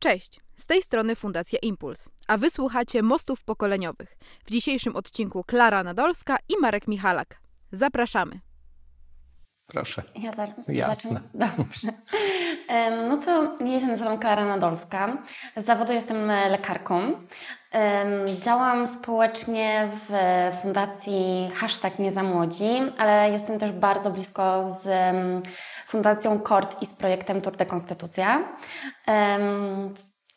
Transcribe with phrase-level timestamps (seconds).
[0.00, 4.16] Cześć, z tej strony Fundacja Impuls, a wysłuchacie Mostów Pokoleniowych.
[4.44, 7.40] W dzisiejszym odcinku Klara Nadolska i Marek Michalak.
[7.72, 8.40] Zapraszamy.
[9.66, 10.02] Proszę.
[10.16, 10.94] Ja za, Jasne.
[10.94, 11.20] Zacznę?
[11.34, 11.92] Dobrze.
[13.08, 15.16] No to ja się nazywam Klara Nadolska.
[15.56, 17.12] Z zawodu jestem e, lekarką.
[18.40, 20.12] Działam społecznie w
[20.62, 24.88] fundacji Hashtag Nie za Młodzi, ale jestem też bardzo blisko z
[25.90, 28.48] Fundacją KORT i z projektem Tour de Konstytucja.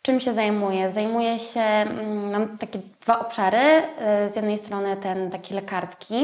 [0.01, 0.91] Czym się zajmuję?
[0.91, 3.57] Zajmuję się, mm, mam takie dwa obszary.
[3.57, 6.15] E, Z jednej strony ten taki lekarski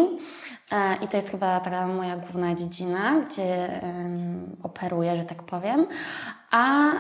[0.71, 3.81] e, i to jest chyba taka moja główna dziedzina, gdzie
[4.63, 5.87] operuję, że tak powiem.
[6.51, 6.91] A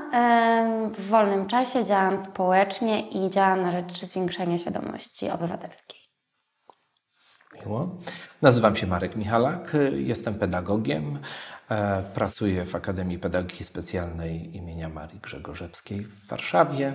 [0.91, 5.99] w wolnym czasie działam społecznie i działam na rzecz zwiększenia świadomości obywatelskiej.
[7.65, 7.89] Miło.
[8.41, 11.19] Nazywam się Marek Michalak, jestem pedagogiem.
[11.69, 16.93] E, Pracuję w Akademii Pedagogiki Specjalnej imienia Marii Grzegorzewskiej w Warszawie.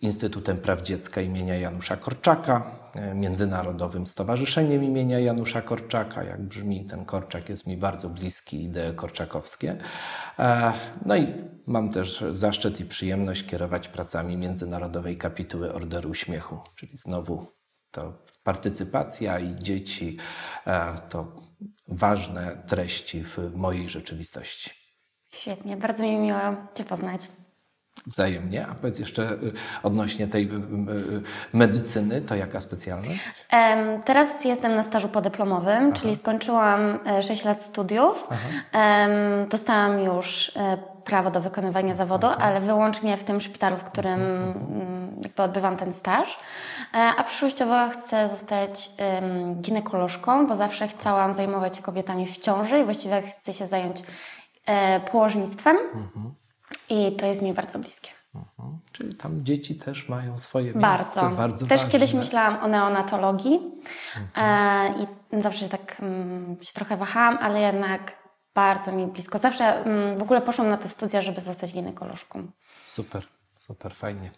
[0.01, 6.23] Instytutem Praw Dziecka imienia Janusza Korczaka, e, Międzynarodowym Stowarzyszeniem imienia Janusza Korczaka.
[6.23, 9.77] Jak brzmi, ten Korczak jest mi bardzo bliski, idee korczakowskie.
[10.39, 10.73] E,
[11.05, 11.33] No i
[11.67, 17.47] mam też zaszczyt i przyjemność kierować pracami Międzynarodowej Kapituły Orderu Uśmiechu, czyli znowu
[17.91, 20.17] to partycypacja i dzieci
[20.67, 21.35] e, to
[21.87, 24.71] ważne treści w mojej rzeczywistości.
[25.31, 26.39] Świetnie, bardzo mi miło
[26.75, 27.21] Cię poznać.
[28.05, 28.67] Wzajemnie.
[28.67, 29.51] A powiedz jeszcze y,
[29.83, 31.21] odnośnie tej y, y,
[31.53, 33.19] medycyny, to jaka specjalność?
[34.05, 38.27] Teraz jestem na stażu podyplomowym, czyli skończyłam e, 6 lat studiów.
[38.71, 39.11] Em,
[39.49, 45.21] Dostałam już e, prawo do wykonywania zawodu, ale wyłącznie w tym szpitalu, w którym mm,
[45.23, 46.39] jakby odbywam ten staż.
[46.93, 48.89] E, A przyszłościowo chcę zostać
[49.61, 54.03] ginekolożką, bo zawsze chciałam zajmować się kobietami w ciąży i właściwie chcę się zająć
[54.65, 55.77] e, położnictwem.
[56.89, 58.09] I to jest mi bardzo bliskie.
[58.35, 58.79] Mhm.
[58.91, 60.81] Czyli tam dzieci też mają swoje miejsce.
[60.81, 61.37] Bardzo.
[61.37, 61.91] Bardzo Też ważne.
[61.91, 63.59] kiedyś myślałam o neonatologii
[64.35, 68.17] e, i zawsze tak mm, się trochę wahałam, ale jednak
[68.55, 69.37] bardzo mi blisko.
[69.37, 72.51] Zawsze mm, w ogóle poszłam na te studia, żeby zostać ginekolożką.
[72.83, 73.27] Super,
[73.59, 74.31] super, fajnie.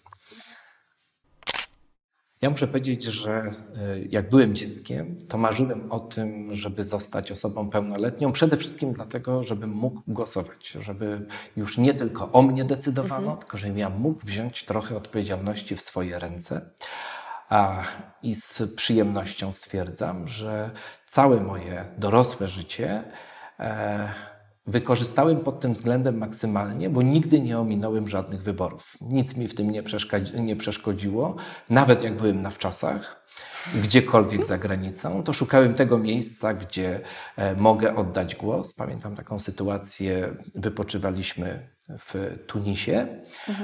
[2.42, 3.52] Ja muszę powiedzieć, że
[3.96, 8.32] y, jak byłem dzieckiem, to marzyłem o tym, żeby zostać osobą pełnoletnią.
[8.32, 11.28] Przede wszystkim dlatego, żebym mógł głosować, żeby
[11.58, 16.20] już nie tylko o mnie decydowano, tylko żebym ja mógł wziąć trochę odpowiedzialności w swoje
[16.20, 16.62] ręce.
[17.50, 17.84] A,
[18.24, 20.72] I z przyjemnością stwierdzam, że
[21.08, 23.04] całe moje dorosłe życie
[23.60, 24.10] e,
[24.68, 28.98] wykorzystałem pod tym względem maksymalnie, bo nigdy nie ominąłem żadnych wyborów.
[29.02, 29.84] Nic mi w tym nie,
[30.34, 31.36] nie przeszkodziło.
[31.70, 33.19] Nawet jak byłem na wczasach,
[33.76, 37.02] gdziekolwiek za granicą, to szukałem tego miejsca, gdzie
[37.38, 38.74] e, mogę oddać głos.
[38.74, 43.08] Pamiętam taką sytuację, wypoczywaliśmy w Tunisie,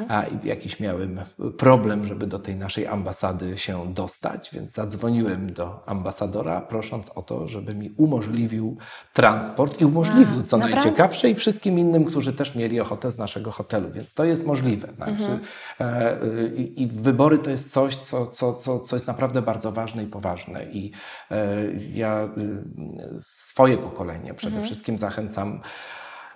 [0.08, 1.20] a i jakiś miałem
[1.58, 7.48] problem, żeby do tej naszej ambasady się dostać, więc zadzwoniłem do ambasadora, prosząc o to,
[7.48, 8.78] żeby mi umożliwił
[9.14, 13.92] transport i umożliwił, co najciekawsze, i wszystkim innym, którzy też mieli ochotę z naszego hotelu,
[13.92, 14.88] więc to jest możliwe.
[14.96, 15.40] Znaczy,
[15.80, 16.18] e,
[16.56, 20.08] i, I wybory to jest coś, co, co, co, co jest naprawdę bardzo ważne i
[20.08, 20.66] poważne.
[20.66, 20.92] I
[21.32, 21.56] e,
[21.94, 25.62] ja y, swoje pokolenie przede wszystkim zachęcam,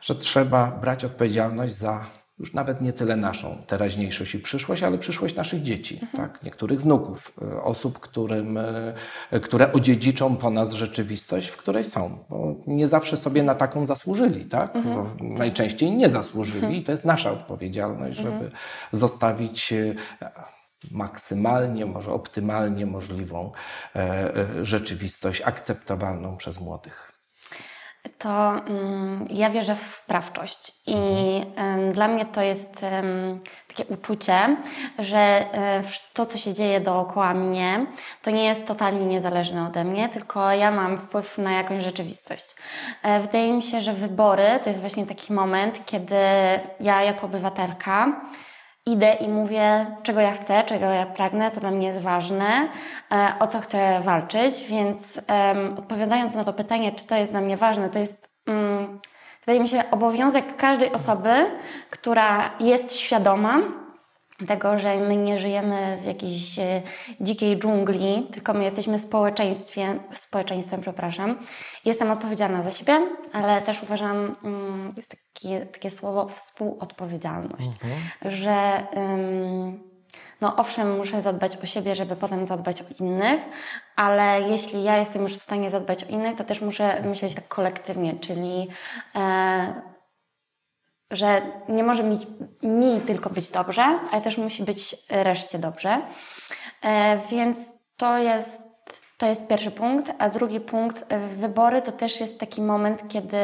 [0.02, 2.06] że trzeba brać odpowiedzialność za
[2.40, 6.44] już nawet nie tyle naszą teraźniejszość i przyszłość, ale przyszłość naszych dzieci, tak?
[6.44, 12.18] niektórych wnuków, e, osób, którym, e, które odziedziczą po nas rzeczywistość, w której są.
[12.29, 14.74] Bo nie zawsze sobie na taką zasłużyli, tak?
[14.84, 18.52] Bo najczęściej nie zasłużyli i to jest nasza odpowiedzialność, żeby
[18.91, 19.96] zostawić e,
[20.91, 23.51] maksymalnie, może optymalnie możliwą
[23.95, 27.12] e, e, rzeczywistość akceptowalną przez młodych.
[28.17, 30.95] To mm, ja wierzę w sprawczość i
[31.56, 34.57] em, dla mnie to jest em, takie uczucie,
[35.00, 37.85] że e, to, co się dzieje dookoła mnie,
[38.22, 42.55] to nie jest totalnie niezależne ode mnie, tylko ja mam wpływ na jakąś rzeczywistość.
[43.22, 46.16] Wydaje mi się, że wybory to jest właśnie taki moment, kiedy
[46.79, 48.22] ja jako obywatelka
[48.91, 52.68] idę i mówię, czego ja chcę, czego ja pragnę, co dla mnie jest ważne,
[53.12, 57.41] e, o co chcę walczyć, więc em, odpowiadając na to pytanie, czy to jest dla
[57.41, 59.00] mnie ważne, to jest, mm,
[59.46, 61.52] wydaje mi się, obowiązek każdej osoby,
[61.90, 63.59] która jest świadoma
[64.47, 66.82] tego, że my nie żyjemy w jakiejś e,
[67.22, 71.36] dzikiej dżungli, tylko my jesteśmy społeczeństwem, społeczeństwem, przepraszam.
[71.86, 77.70] Jestem odpowiedzialna za siebie, ale też uważam, mm, jest takie, takie słowo współodpowiedzialność,
[78.22, 79.90] że ym,
[80.42, 83.42] no owszem, muszę zadbać o siebie, żeby potem zadbać o innych,
[83.96, 87.47] ale jeśli ja jestem już w stanie zadbać o innych, to też muszę myśleć tak
[87.47, 88.68] kolektywnie, czyli
[89.16, 89.98] e,
[91.11, 92.20] że nie może mi,
[92.64, 96.02] mi tylko być dobrze, ale też musi być reszcie dobrze.
[96.82, 97.58] E, więc
[97.97, 98.70] to jest
[99.20, 103.38] to jest pierwszy punkt, a drugi punkt, e, wybory to też jest taki moment, kiedy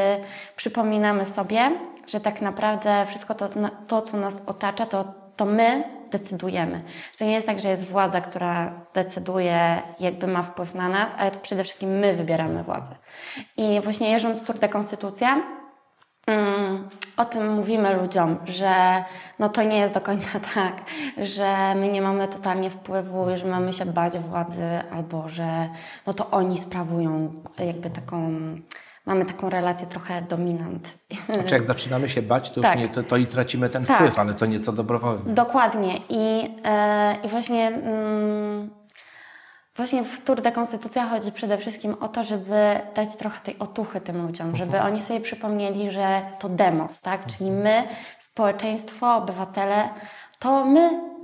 [0.55, 1.71] przypominamy sobie,
[2.07, 3.49] że tak naprawdę wszystko to,
[3.87, 6.81] to co nas otacza, to, to my decydujemy.
[7.11, 11.15] Że to nie jest tak, że jest władza, która decyduje, jakby ma wpływ na nas,
[11.17, 12.95] ale to przede wszystkim my wybieramy władzę.
[13.57, 15.43] I właśnie jeżdżąc Tour de Konstytucja,
[16.25, 19.03] mm, o tym mówimy ludziom, że
[19.39, 20.73] no to nie jest do końca tak,
[21.17, 25.69] że my nie mamy totalnie wpływu, że mamy się bać władzy, albo że
[26.07, 28.29] no to oni sprawują jakby taką
[29.05, 30.97] mamy taką relację trochę dominant.
[31.33, 32.71] Znaczy jak zaczynamy się bać, to tak.
[32.71, 33.97] już nie, to, to, i tracimy ten tak.
[33.97, 35.33] wpływ, ale to nieco dobrowolnie.
[35.33, 35.99] Dokładnie.
[36.09, 37.67] I, e, i właśnie...
[37.67, 38.69] Mm,
[39.75, 44.01] Właśnie w Tour de Konstytucja chodzi przede wszystkim o to, żeby dać trochę tej otuchy
[44.01, 47.25] tym ludziom, żeby oni sobie przypomnieli, że to demos, tak?
[47.25, 47.83] Czyli my,
[48.19, 49.89] społeczeństwo, obywatele,
[50.39, 51.14] to my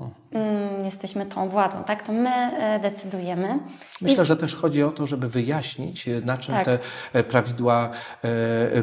[0.84, 2.04] jesteśmy tą władzą, tak?
[2.04, 3.60] To my e, decydujemy.
[4.02, 4.26] Myślę, I...
[4.26, 6.66] że też chodzi o to, żeby wyjaśnić, e, na czym tak.
[6.66, 6.80] te
[7.14, 7.90] e, prawidła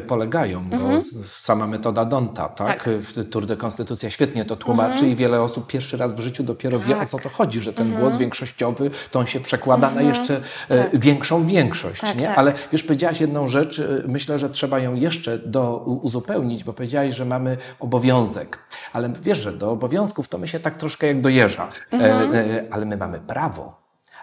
[0.07, 1.03] polegają, mhm.
[1.27, 2.83] sama metoda Donta, tak?
[2.83, 2.89] tak?
[2.99, 5.11] W Tour de Konstytucja świetnie to tłumaczy mhm.
[5.11, 7.09] i wiele osób pierwszy raz w życiu dopiero wie, o tak.
[7.09, 8.05] co to chodzi, że ten mhm.
[8.05, 10.99] głos większościowy, to on się przekłada na jeszcze tak.
[10.99, 12.27] większą większość, tak, nie?
[12.27, 12.37] Tak.
[12.37, 17.25] Ale wiesz, powiedziałaś jedną rzecz, myślę, że trzeba ją jeszcze do, uzupełnić, bo powiedziałaś, że
[17.25, 18.59] mamy obowiązek,
[18.93, 21.67] ale wiesz, że do obowiązków to my się tak troszkę jak do jeża.
[21.91, 22.35] Mhm.
[22.35, 23.78] E, e, ale my mamy prawo.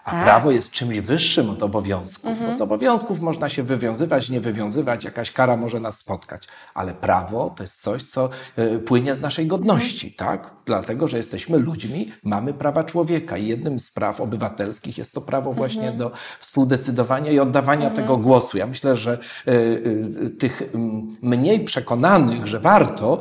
[0.06, 0.24] A tak.
[0.24, 2.30] prawo jest czymś wyższym od obowiązków.
[2.30, 2.50] Mhm.
[2.50, 6.48] Bo z obowiązków można się wywiązywać, nie wywiązywać, jakaś kara może nas spotkać.
[6.74, 10.38] Ale prawo to jest coś, co y, płynie z naszej godności, mhm.
[10.38, 10.50] tak?
[10.64, 13.36] Dlatego, że jesteśmy ludźmi, mamy prawa człowieka.
[13.36, 15.56] I jednym z praw obywatelskich jest to prawo mhm.
[15.56, 17.96] właśnie do współdecydowania i oddawania mhm.
[17.96, 18.58] tego głosu.
[18.58, 19.18] Ja myślę, że
[19.48, 20.62] y, y, tych
[21.22, 23.20] mniej przekonanych, że warto,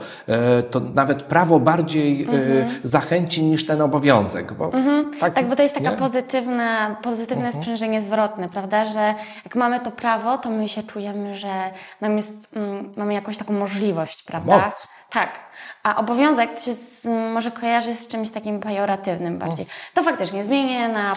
[0.71, 2.69] to nawet prawo bardziej mhm.
[2.83, 4.53] zachęci niż ten obowiązek.
[4.53, 4.71] Bo
[5.19, 5.97] tak, tak, bo to jest taka nie?
[5.97, 7.63] pozytywna pozytywne mhm.
[7.63, 8.85] sprzężenie zwrotne, prawda?
[8.85, 13.37] Że jak mamy to prawo, to my się czujemy, że nam jest, mm, mamy jakąś
[13.37, 14.57] taką możliwość, prawda?
[14.57, 14.87] Moc.
[15.15, 15.45] Tak.
[15.85, 19.65] A obowiązek się z, może kojarzy z czymś takim pejoratywnym bardziej.
[19.93, 21.13] To faktycznie zmienię na.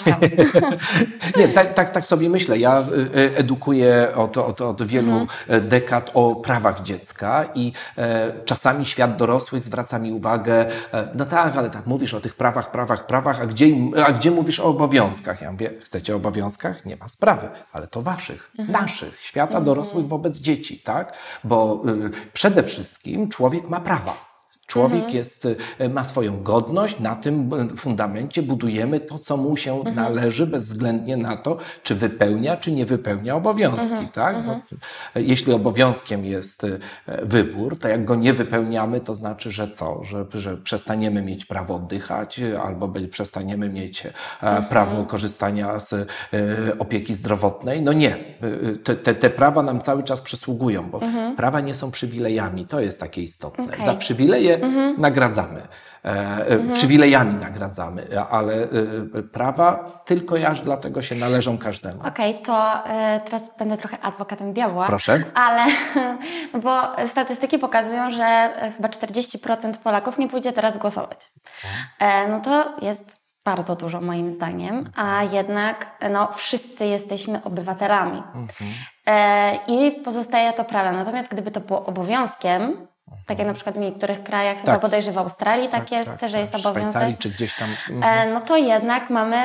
[1.38, 2.58] Nie, tak, tak, tak sobie myślę.
[2.58, 5.68] Ja y, y, edukuję od, od, od wielu mhm.
[5.68, 11.56] Dekad o prawach dziecka i e, czasami świat dorosłych zwraca mi uwagę, e, no tak,
[11.56, 13.66] ale tak mówisz o tych prawach, prawach, prawach, a gdzie,
[14.06, 15.40] a gdzie mówisz o obowiązkach?
[15.40, 16.84] Ja mówię, chcecie o obowiązkach?
[16.84, 18.82] Nie ma sprawy, ale to waszych, mhm.
[18.82, 19.64] naszych, świata mhm.
[19.64, 21.12] dorosłych wobec dzieci, tak?
[21.44, 24.27] Bo y, przede wszystkim człowiek ma prawa.
[24.68, 25.16] Człowiek mhm.
[25.16, 25.48] jest,
[25.78, 29.96] e, ma swoją godność, na tym fundamencie budujemy to, co mu się mhm.
[29.96, 33.90] należy, bezwzględnie na to, czy wypełnia, czy nie wypełnia obowiązki.
[33.90, 34.08] Mhm.
[34.08, 34.36] Tak?
[34.36, 34.60] Mhm.
[35.14, 36.78] E, jeśli obowiązkiem jest e,
[37.22, 40.04] wybór, to jak go nie wypełniamy, to znaczy, że co?
[40.04, 44.64] Że, że przestaniemy mieć prawo oddychać, albo przestaniemy mieć mhm.
[44.64, 46.08] prawo korzystania z
[46.78, 47.82] opieki zdrowotnej.
[47.82, 48.16] No nie.
[48.84, 51.36] Te, te, te, prawa nam cały czas przysługują, bo mhm.
[51.36, 52.66] prawa nie są przywilejami.
[52.66, 53.64] To jest takie istotne.
[53.64, 53.84] Okay.
[53.84, 54.94] Za przywileje mhm.
[54.98, 55.62] nagradzamy.
[56.04, 56.72] E, e, mhm.
[56.72, 62.00] Przywilejami nagradzamy, ale e, prawa tylko i aż dlatego się należą każdemu.
[62.00, 62.82] Okej, okay, to
[63.24, 64.86] teraz będę trochę adwokatem diabła.
[64.86, 65.24] Proszę.
[65.34, 65.66] Ale,
[66.52, 71.30] no bo statystyki pokazują, że chyba 40% Polaków nie pójdzie teraz głosować.
[72.28, 78.22] No to jest bardzo dużo moim zdaniem, a jednak no, wszyscy jesteśmy obywatelami.
[78.34, 78.70] Mhm.
[79.68, 80.96] I pozostaje to prawem.
[80.96, 82.88] Natomiast gdyby to było obowiązkiem,
[83.26, 84.64] tak jak na przykład w niektórych krajach, tak.
[84.64, 86.60] chyba bodajże w Australii tak, tak jest, tak, że jest tak.
[86.60, 86.90] obowiązek.
[86.90, 87.70] Szwajcarii czy gdzieś tam.
[87.70, 88.32] E, mhm.
[88.32, 89.36] No to jednak mamy,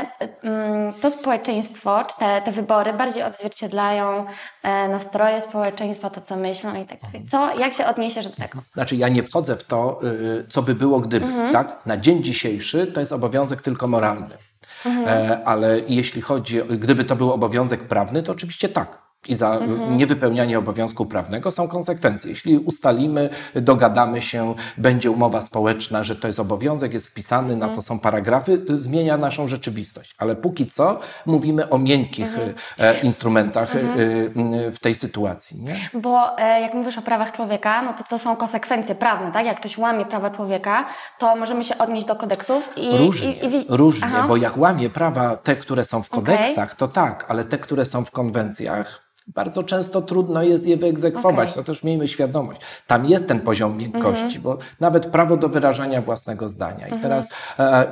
[0.44, 4.26] mm, to społeczeństwo, czy te, te wybory bardziej odzwierciedlają
[4.64, 7.22] e, nastroje społeczeństwa, to co myślą i tak dalej.
[7.22, 7.28] Mhm.
[7.28, 8.60] Co, jak się odniesiesz do tego?
[8.74, 11.54] Znaczy ja nie wchodzę w to, y, co by było gdyby, mhm.
[11.54, 11.86] tak?
[11.86, 14.38] Na dzień dzisiejszy to jest obowiązek tylko moralny.
[14.86, 15.08] Mhm.
[15.08, 19.98] E, ale jeśli chodzi, gdyby to był obowiązek prawny, to oczywiście tak i za mhm.
[19.98, 22.30] niewypełnianie obowiązku prawnego są konsekwencje.
[22.30, 27.82] Jeśli ustalimy, dogadamy się, będzie umowa społeczna, że to jest obowiązek, jest wpisany, na to
[27.82, 30.16] są paragrafy, to zmienia naszą rzeczywistość.
[30.18, 32.54] Ale póki co mówimy o miękkich mhm.
[32.80, 34.54] E, instrumentach e, mhm.
[34.54, 35.62] e, w tej sytuacji.
[35.62, 35.90] Nie?
[35.94, 39.46] Bo jak mówisz o prawach człowieka, no to to są konsekwencje prawne, tak?
[39.46, 40.86] Jak ktoś łamie prawa człowieka,
[41.20, 42.98] to możemy się odnieść do kodeksów i...
[42.98, 43.66] Różnie, i, i...
[43.70, 46.78] różnie bo jak łamie prawa te, które są w kodeksach, okay.
[46.78, 51.50] to tak, ale te, które są w konwencjach, bardzo często trudno jest je wyegzekwować.
[51.50, 51.64] Okay.
[51.64, 52.62] To też miejmy świadomość.
[52.88, 54.42] Tam jest ten poziom miękkości, mhm.
[54.42, 56.88] bo nawet prawo do wyrażania własnego zdania.
[56.88, 57.02] I mhm.
[57.02, 57.88] teraz e,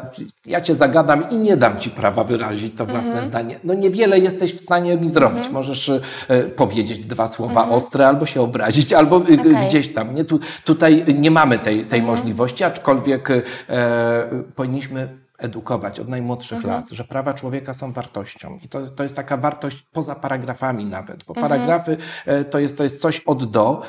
[0.45, 3.25] ja cię zagadam i nie dam ci prawa wyrazić to własne mhm.
[3.27, 3.59] zdanie.
[3.63, 5.37] No niewiele jesteś w stanie mi zrobić.
[5.37, 5.53] Mhm.
[5.53, 5.99] Możesz e,
[6.55, 7.71] powiedzieć dwa słowa mhm.
[7.71, 9.65] ostre, albo się obrazić, albo e, okay.
[9.65, 10.15] gdzieś tam.
[10.15, 12.05] Nie, tu, tutaj nie mamy tej, tej mhm.
[12.05, 13.41] możliwości, aczkolwiek e,
[14.55, 16.73] powinniśmy edukować od najmłodszych mhm.
[16.73, 18.59] lat, że prawa człowieka są wartością.
[18.63, 21.49] I to, to jest taka wartość poza paragrafami nawet, bo mhm.
[21.49, 23.81] paragrafy e, to jest, to jest coś od do,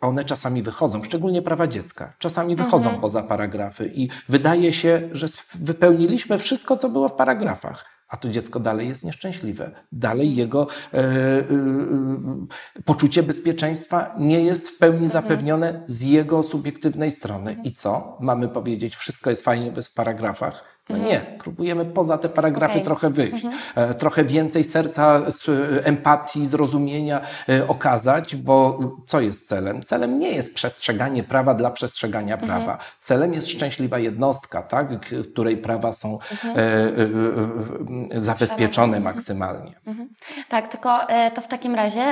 [0.00, 3.00] one czasami wychodzą, szczególnie prawa dziecka, czasami wychodzą mhm.
[3.00, 8.60] poza paragrafy i wydaje się, że wypełniliśmy wszystko, co było w paragrafach a to dziecko
[8.60, 9.70] dalej jest nieszczęśliwe.
[9.92, 10.38] Dalej mhm.
[10.38, 15.12] jego e, e, e, poczucie bezpieczeństwa nie jest w pełni mhm.
[15.12, 17.50] zapewnione z jego subiektywnej strony.
[17.50, 17.64] Mhm.
[17.66, 18.18] I co?
[18.20, 20.73] Mamy powiedzieć, wszystko jest fajnie bez w paragrafach.
[20.88, 21.12] No mhm.
[21.12, 22.84] nie, próbujemy poza te paragrafy okay.
[22.84, 23.90] trochę wyjść, mhm.
[23.90, 25.20] E, trochę więcej serca,
[25.84, 29.82] empatii, zrozumienia e, okazać, bo co jest celem?
[29.82, 32.52] Celem nie jest przestrzeganie prawa dla przestrzegania mhm.
[32.52, 32.78] prawa.
[33.00, 34.88] Celem jest szczęśliwa jednostka, tak,
[35.32, 36.56] której prawa są mhm.
[38.12, 39.02] e, zabezpieczone mhm.
[39.14, 39.74] maksymalnie.
[39.86, 40.08] Mhm.
[40.48, 40.98] Tak, tylko
[41.34, 42.04] to w takim razie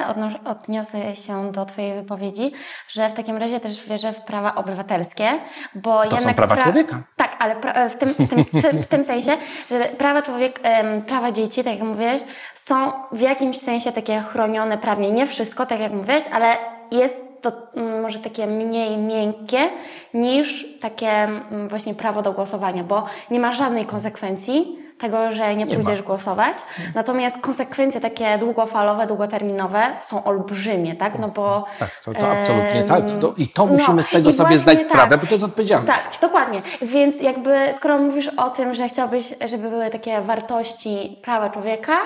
[0.44, 2.52] odniosę się do Twojej wypowiedzi,
[2.88, 5.30] że w takim razie też wierzę w prawa obywatelskie,
[5.74, 6.64] bo to są prawa pra...
[6.64, 7.02] człowieka.
[7.16, 7.88] Tak, ale pra...
[7.88, 9.36] w tym, w tym w tym sensie,
[9.70, 10.60] że prawa człowiek,
[11.06, 12.22] prawa dzieci, tak jak mówiłeś,
[12.54, 15.10] są w jakimś sensie takie chronione prawnie.
[15.10, 16.56] Nie wszystko, tak jak mówiłeś, ale
[16.90, 19.68] jest to mm, może takie mniej miękkie
[20.14, 25.64] niż takie mm, właśnie prawo do głosowania, bo nie ma żadnej konsekwencji tego, że nie,
[25.64, 26.06] nie pójdziesz ma.
[26.06, 26.56] głosować.
[26.94, 31.18] Natomiast konsekwencje takie długofalowe, długoterminowe są olbrzymie, tak?
[31.18, 31.64] No bo...
[31.78, 33.02] Tak, to, to absolutnie tak.
[33.20, 34.86] To, I to musimy no, z tego sobie zdać tak.
[34.86, 35.92] sprawę, bo to jest odpowiedzialność.
[35.92, 36.62] Tak, dokładnie.
[36.82, 41.96] Więc jakby skoro mówisz o tym, że chciałbyś, żeby były takie wartości prawa człowieka,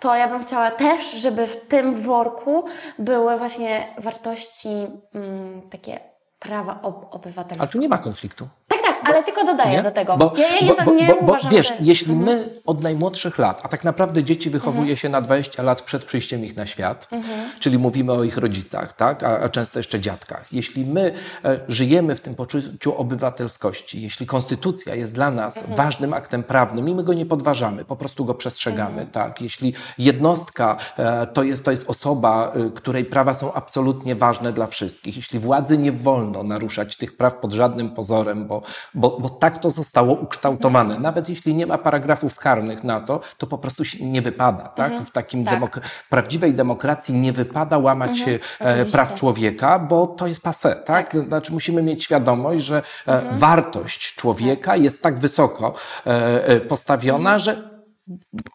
[0.00, 2.64] to ja bym chciała też, żeby w tym worku
[2.98, 4.68] były właśnie wartości
[5.14, 6.00] mm, takie
[6.38, 7.60] prawa ob obywatelskie.
[7.60, 8.48] Ale tu nie ma konfliktu.
[8.68, 9.82] Tak, tak, ale tylko dodaję nie?
[9.82, 10.16] do tego.
[10.16, 11.74] Bo, ja, ja bo, nie bo, bo, uważam, wiesz, że...
[11.80, 12.36] jeśli mhm.
[12.36, 14.96] my od najmłodszych lat, a tak naprawdę dzieci wychowuje mhm.
[14.96, 17.50] się na 20 lat przed przyjściem ich na świat, mhm.
[17.60, 19.22] czyli mówimy o ich rodzicach, tak?
[19.22, 20.52] a, a często jeszcze dziadkach.
[20.52, 21.12] Jeśli my
[21.44, 25.76] e, żyjemy w tym poczuciu obywatelskości, jeśli konstytucja jest dla nas mhm.
[25.76, 29.10] ważnym aktem prawnym i my go nie podważamy, po prostu go przestrzegamy, mhm.
[29.10, 29.42] tak?
[29.42, 34.66] jeśli jednostka e, to, jest, to jest osoba, e, której prawa są absolutnie ważne dla
[34.66, 38.62] wszystkich, jeśli władzy nie wolno naruszać tych praw pod żadnym pozorem, bo
[38.94, 40.98] bo, bo tak to zostało ukształtowane.
[40.98, 44.62] Nawet jeśli nie ma paragrafów karnych na to, to po prostu się nie wypada.
[44.62, 44.86] Tak?
[44.86, 45.06] Mhm.
[45.06, 45.54] W takim tak.
[45.54, 48.38] Demok prawdziwej demokracji nie wypada łamać mhm.
[48.60, 50.76] E, praw człowieka, bo to jest pase.
[50.76, 50.96] Tak?
[51.12, 51.26] tak?
[51.26, 53.38] Znaczy musimy mieć świadomość, że e, mhm.
[53.38, 54.82] wartość człowieka tak.
[54.82, 55.74] jest tak wysoko
[56.04, 57.75] e, postawiona, że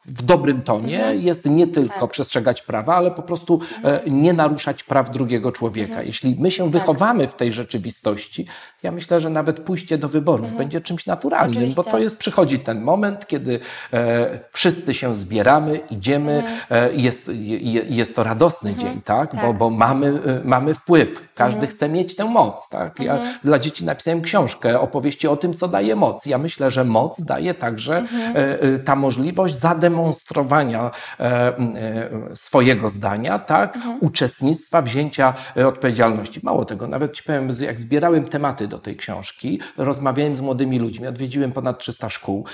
[0.05, 1.21] w dobrym tonie mhm.
[1.21, 2.11] jest nie tylko tak.
[2.11, 3.95] przestrzegać prawa, ale po prostu mhm.
[4.05, 5.89] E, nie naruszać praw drugiego człowieka.
[5.89, 6.07] Mhm.
[6.07, 6.71] Jeśli my się tak.
[6.71, 8.47] wychowamy w tej rzeczywistości,
[8.83, 11.75] ja myślę, że nawet pójście do wyborów będzie czymś naturalnym, Oczywiście.
[11.75, 13.59] bo to jest, przychodzi ten moment, kiedy
[13.93, 19.31] e, wszyscy się zbieramy, idziemy, e, jest, je, jest to radosny dzień, tak?
[19.31, 19.41] tak?
[19.41, 21.23] Bo, bo mamy, e, mamy wpływ.
[21.35, 22.99] Każdy chce mieć tę moc, tak?
[22.99, 26.25] Ja dla dzieci napisałem książkę, opowieści o tym, co daje moc.
[26.25, 28.05] Ja myślę, że moc daje także
[28.35, 33.97] e, e, ta możliwość możliwość zademonstrowania e, e, swojego zdania, tak, mhm.
[34.01, 36.39] uczestnictwa, wzięcia e, odpowiedzialności.
[36.43, 41.07] Mało tego, nawet ci powiem, jak zbierałem tematy do tej książki, rozmawiałem z młodymi ludźmi,
[41.07, 42.45] odwiedziłem ponad 300 szkół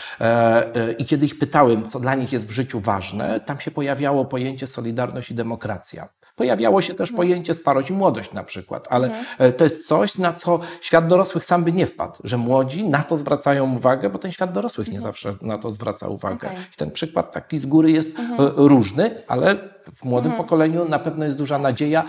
[0.98, 4.68] i kiedy ich pytałem, co dla nich jest w życiu ważne, tam się pojawiało pojęcie
[4.68, 6.10] solidarność i demokracja.
[6.38, 7.18] Pojawiało się też mhm.
[7.18, 9.54] pojęcie starość i młodość na przykład, ale mhm.
[9.54, 13.16] to jest coś, na co świat dorosłych sam by nie wpadł, że młodzi na to
[13.16, 16.48] zwracają uwagę, bo ten świat dorosłych nie zawsze na to zwraca uwagę.
[16.48, 18.52] Okay ten przykład taki z góry jest mhm.
[18.56, 19.56] różny, ale
[19.96, 20.44] w młodym mhm.
[20.44, 22.04] pokoleniu na pewno jest duża nadzieja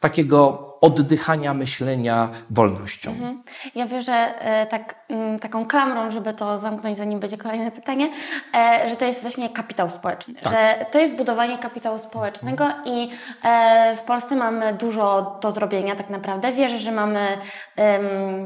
[0.00, 3.10] takiego oddychania, myślenia wolnością.
[3.10, 3.42] Mhm.
[3.74, 8.08] Ja wierzę e, tak, m, taką klamrą, żeby to zamknąć, zanim będzie kolejne pytanie,
[8.54, 10.52] e, że to jest właśnie kapitał społeczny, tak.
[10.52, 12.86] że to jest budowanie kapitału społecznego mhm.
[12.86, 13.10] i
[13.42, 16.52] e, w Polsce mamy dużo do zrobienia tak naprawdę.
[16.52, 17.38] Wierzę, że mamy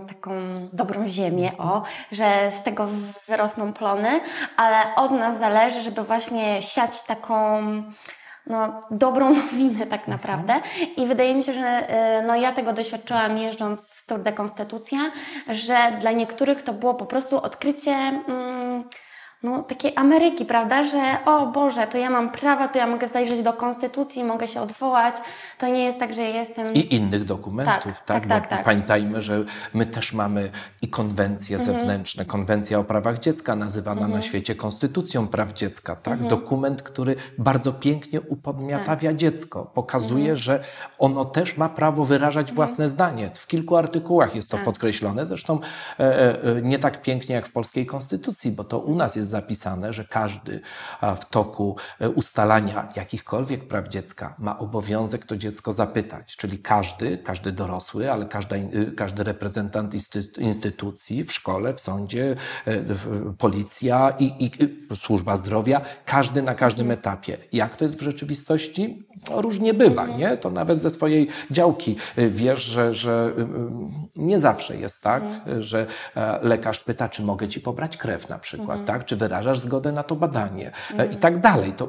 [0.08, 0.30] taką
[0.72, 2.86] dobrą ziemię, o, że z tego
[3.28, 4.20] wyrosną plony,
[4.56, 7.62] ale od nas zależy, żeby właśnie siać taką
[8.50, 10.10] no, dobrą nowinę tak mhm.
[10.10, 10.60] naprawdę.
[10.96, 14.98] I wydaje mi się, że e, no, ja tego doświadczyłam jeżdżąc z Tour de Konstytucja,
[15.48, 17.92] że dla niektórych to było po prostu odkrycie.
[17.92, 18.84] Mm,
[19.42, 23.42] no, takiej Ameryki, prawda, że o Boże, to ja mam prawa, to ja mogę zajrzeć
[23.42, 25.16] do konstytucji, mogę się odwołać,
[25.58, 26.74] to nie jest tak, że jestem...
[26.74, 28.04] I innych dokumentów, tak?
[28.06, 28.64] tak, tak, tak, tak.
[28.64, 29.44] Pamiętajmy, że
[29.74, 30.50] my też mamy
[30.82, 31.78] i konwencje Mhm.
[31.78, 36.12] zewnętrzne, konwencja o prawach dziecka nazywana na świecie konstytucją praw dziecka, tak?
[36.12, 36.30] Mhm.
[36.30, 39.16] Dokument, który bardzo pięknie upodmiatawia Tak.
[39.16, 40.36] dziecko, pokazuje, Mhm.
[40.36, 40.64] że
[40.98, 43.30] ono też ma prawo wyrażać własne zdanie.
[43.34, 44.64] W kilku artykułach jest to Tak.
[44.64, 45.58] podkreślone, zresztą
[46.00, 49.92] e, e, nie tak pięknie jak w polskiej konstytucji, bo to u nas jest zapisane,
[49.92, 50.60] że każdy
[51.20, 57.52] w toku e, ustalania jakichkolwiek praw dziecka ma obowiązek to dziecko zapytać, czyli każdy, każdy
[57.52, 62.84] dorosły, ale każda, in- każdy reprezentant insty- instytucji w szkole, w sądzie, e,
[63.38, 64.50] policja i, i
[64.96, 67.36] służba zdrowia, każdy na każdym etapie.
[67.52, 69.06] Jak to jest w rzeczywistości?
[69.30, 70.36] No, różnie bywa, nie?
[70.36, 73.46] To nawet ze swojej działki y, wiesz, że, że y, y,
[74.16, 78.38] nie zawsze jest tak, y, że e, lekarz pyta, czy mogę ci pobrać krew na
[78.38, 79.04] przykład, tak?
[79.04, 81.72] Czy wyrażasz zgodę na to badanie e, i tak dalej.
[81.72, 81.88] To y,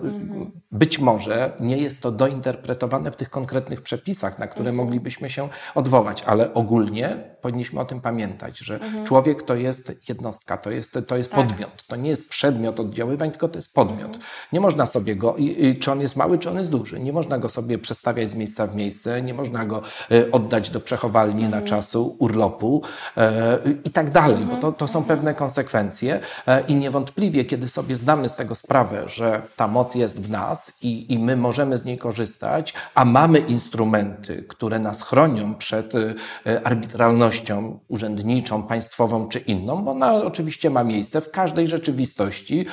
[0.71, 6.23] być może nie jest to dointerpretowane w tych konkretnych przepisach, na które moglibyśmy się odwołać,
[6.23, 11.31] ale ogólnie powinniśmy o tym pamiętać, że człowiek to jest jednostka, to jest, to jest
[11.31, 14.19] podmiot, to nie jest przedmiot oddziaływań, tylko to jest podmiot.
[14.53, 15.35] Nie można sobie go,
[15.79, 18.67] czy on jest mały, czy on jest duży, nie można go sobie przestawiać z miejsca
[18.67, 19.81] w miejsce, nie można go
[20.11, 22.81] e, oddać do przechowalni na czasu urlopu
[23.17, 27.95] e, i tak dalej, bo to, to są pewne konsekwencje e, i niewątpliwie, kiedy sobie
[27.95, 31.85] zdamy z tego sprawę, że ta moc jest w nas i, i my możemy z
[31.85, 36.13] niej korzystać, a mamy instrumenty, które nas chronią przed e,
[37.31, 42.65] arbitralnością urzędniczą, państwową czy inną, bo ona oczywiście ma miejsce w każdej rzeczywistości,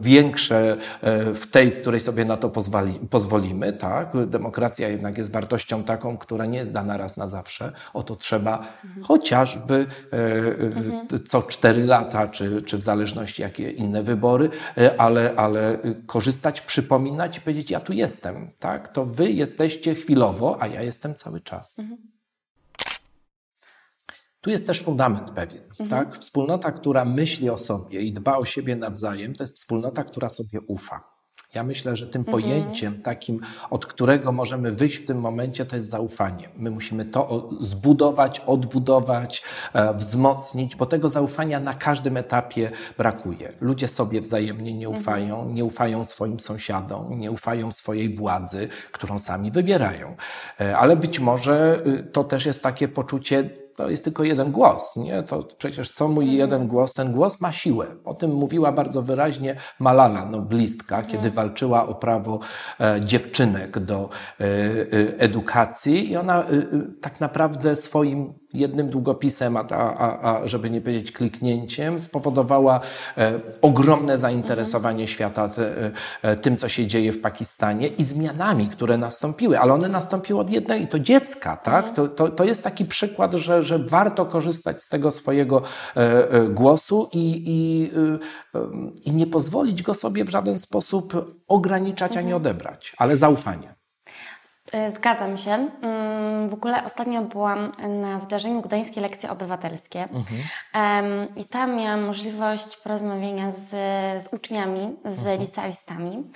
[0.00, 3.72] większe e, w tej, w której sobie na to pozwali, pozwolimy.
[3.72, 4.12] Tak?
[4.26, 7.72] Demokracja jednak jest wartością taką, która nie jest dana raz na zawsze.
[7.94, 8.66] O to trzeba
[9.02, 10.16] chociażby e,
[11.14, 14.50] e, co cztery lata, czy, czy w zależności jakie inne wybory,
[14.98, 18.50] ale, ale korzystać, przypominać i powiedzieć, ja tu jestem.
[18.58, 18.88] Tak?
[18.88, 21.80] To wy jesteście chwilowo, a ja jestem cały czas.
[24.46, 25.62] Tu jest też fundament pewien.
[25.90, 26.18] Tak?
[26.18, 30.60] Wspólnota, która myśli o sobie i dba o siebie nawzajem, to jest wspólnota, która sobie
[30.60, 31.04] ufa.
[31.54, 35.88] Ja myślę, że tym pojęciem takim, od którego możemy wyjść w tym momencie, to jest
[35.88, 36.48] zaufanie.
[36.56, 43.52] My musimy to zbudować, odbudować, e, wzmocnić, bo tego zaufania na każdym etapie brakuje.
[43.60, 49.50] Ludzie sobie wzajemnie nie ufają, nie ufają swoim sąsiadom, nie ufają swojej władzy, którą sami
[49.50, 50.16] wybierają.
[50.60, 54.96] E, Ale być może y, to też jest takie poczucie to jest tylko jeden głos,
[54.96, 55.22] nie?
[55.22, 56.94] To przecież co mój jeden głos?
[56.94, 57.86] Ten głos ma siłę.
[58.04, 62.40] O tym mówiła bardzo wyraźnie Malala, noblistka, kiedy walczyła o prawo
[62.80, 64.08] e, dziewczynek do
[64.40, 66.44] e, e, edukacji i ona
[67.00, 72.80] tak naprawdę swoim jednym długopisem, a, a, a żeby nie powiedzieć kliknięciem, spowodowała
[73.18, 75.90] e, ogromne zainteresowanie świata te,
[76.22, 80.50] e, tym, co się dzieje w Pakistanie i zmianami, które nastąpiły, ale one nastąpiły od
[80.50, 81.94] jednego i to dziecka, tak?
[81.94, 85.62] To, to, to jest taki przykład, że, że warto korzystać z tego swojego
[85.96, 87.90] e, e, głosu i, i,
[88.54, 91.14] em, i nie pozwolić go sobie w żaden sposób
[91.48, 93.75] ograniczać ani odebrać, ale zaufanie.
[94.74, 95.50] Y, Zgadzam się.
[95.82, 100.08] Mm, W ogóle ostatnio byłam na wydarzeniu Gdańskie Lekcje Obywatelskie
[100.72, 103.68] Em, i tam miałam możliwość porozmawiania z,
[104.24, 106.30] z uczniami, z licealistami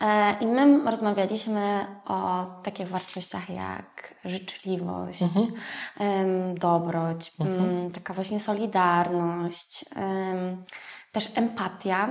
[0.00, 5.20] E, i my rozmawialiśmy o takich wartościach jak życzliwość,
[6.00, 9.84] em, dobroć, mm, taka właśnie solidarność,
[11.12, 12.08] też empatia.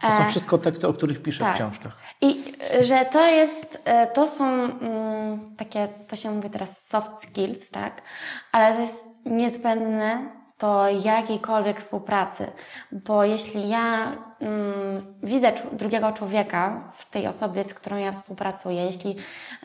[0.00, 1.54] To są E, wszystko te, o których piszę w tak.
[1.54, 1.96] książkach.
[2.20, 7.70] I że to jest, y, to są mm, takie, to się mówi teraz soft skills,
[7.70, 8.02] tak?
[8.52, 12.52] Ale to jest niezbędne do jakiejkolwiek współpracy,
[12.92, 19.16] bo jeśli ja mm, widzę drugiego człowieka w tej osobie, z którą ja współpracuję, jeśli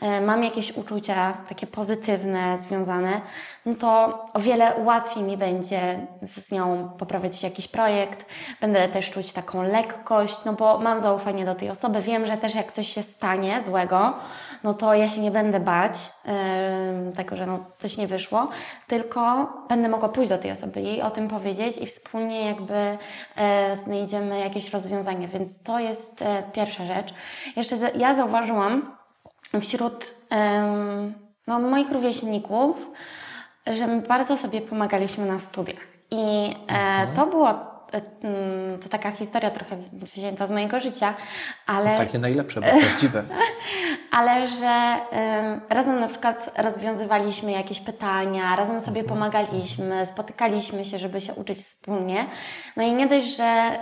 [0.02, 3.20] y, mam jakieś uczucia takie pozytywne związane,
[3.66, 8.26] no to o wiele łatwiej mi będzie z nią poprawiać jakiś projekt,
[8.60, 12.54] będę też czuć taką lekkość, no bo mam zaufanie do tej osoby, wiem, że też
[12.54, 14.14] jak coś się stanie złego,
[14.64, 18.48] no to ja się nie będę bać em, tego, że no, coś nie wyszło,
[18.86, 22.98] tylko będę mogła pójść do tej osoby, jej o tym powiedzieć i wspólnie jakby
[23.36, 27.14] e, znajdziemy jakieś rozwiązanie, więc to jest e, pierwsza rzecz.
[27.56, 28.96] Jeszcze za, ja zauważyłam
[29.60, 30.14] wśród
[31.46, 32.86] no, moich rówieśników,
[33.66, 35.80] że my bardzo sobie pomagaliśmy na studiach.
[36.10, 37.71] I e, to było
[38.82, 41.14] to taka historia trochę wzięta z mojego życia,
[41.66, 41.96] ale...
[41.96, 43.24] Takie najlepsze, bo prawdziwe.
[44.18, 44.96] ale że
[45.68, 49.18] razem na przykład rozwiązywaliśmy jakieś pytania, razem sobie mhm.
[49.18, 52.26] pomagaliśmy, spotykaliśmy się, żeby się uczyć wspólnie.
[52.76, 53.78] No i nie dość, że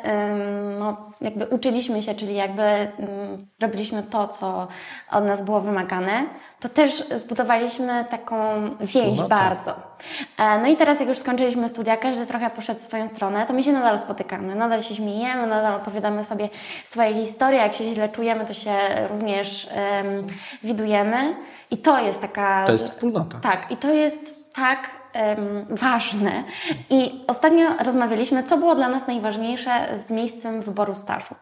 [0.78, 4.68] no, jakby uczyliśmy się, czyli jakby um, robiliśmy to, co
[5.10, 6.24] od nas było wymagane,
[6.60, 8.36] to też zbudowaliśmy taką
[8.80, 9.89] więź bardzo.
[10.38, 13.52] E, no i teraz, jak już skończyliśmy studia, każdy trochę poszedł w swoją stronę, to
[13.52, 16.48] my się nadal spotykamy, nadal się śmiejemy, nadal opowiadamy sobie
[16.84, 17.58] swoje historie.
[17.58, 18.74] Jak się źle czujemy, to się
[19.08, 20.26] również um,
[20.62, 21.36] widujemy.
[21.70, 22.64] I to jest taka.
[22.64, 23.40] To jest wspólnota.
[23.40, 26.44] Tak, i to jest tak um, ważne.
[26.90, 31.34] I ostatnio rozmawialiśmy, co było dla nas najważniejsze z miejscem wyboru stażu.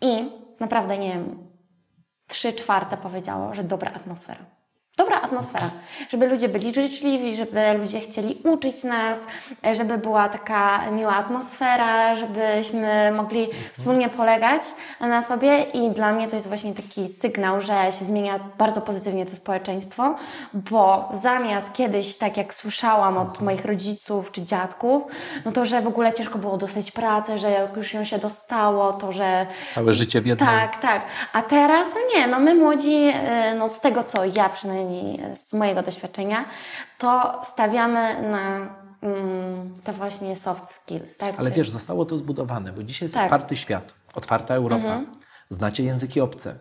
[0.00, 1.48] I naprawdę nie wiem,
[2.28, 4.44] trzy czwarte powiedziało, że dobra atmosfera.
[4.96, 5.70] Dobra atmosfera,
[6.10, 9.18] żeby ludzie byli życzliwi, żeby ludzie chcieli uczyć nas,
[9.72, 14.62] żeby była taka miła atmosfera, żebyśmy mogli wspólnie polegać
[15.00, 19.26] na sobie i dla mnie to jest właśnie taki sygnał, że się zmienia bardzo pozytywnie
[19.26, 20.14] to społeczeństwo,
[20.54, 25.02] bo zamiast kiedyś, tak jak słyszałam od moich rodziców czy dziadków,
[25.44, 28.92] no to, że w ogóle ciężko było dostać pracę, że jak już ją się dostało,
[28.92, 29.46] to że...
[29.70, 30.48] Całe życie jednym.
[30.48, 31.02] Tak, tak.
[31.32, 35.36] A teraz, no nie, no my młodzi, y, no z tego co ja przynajmniej przynajmniej
[35.36, 36.44] z mojego doświadczenia,
[36.98, 41.16] to stawiamy na mm, to właśnie soft skills.
[41.16, 41.34] Tak?
[41.38, 43.24] Ale wiesz, zostało to zbudowane, bo dzisiaj jest tak.
[43.24, 44.94] otwarty świat, otwarta Europa.
[44.94, 45.06] Mhm.
[45.48, 46.54] Znacie języki obce.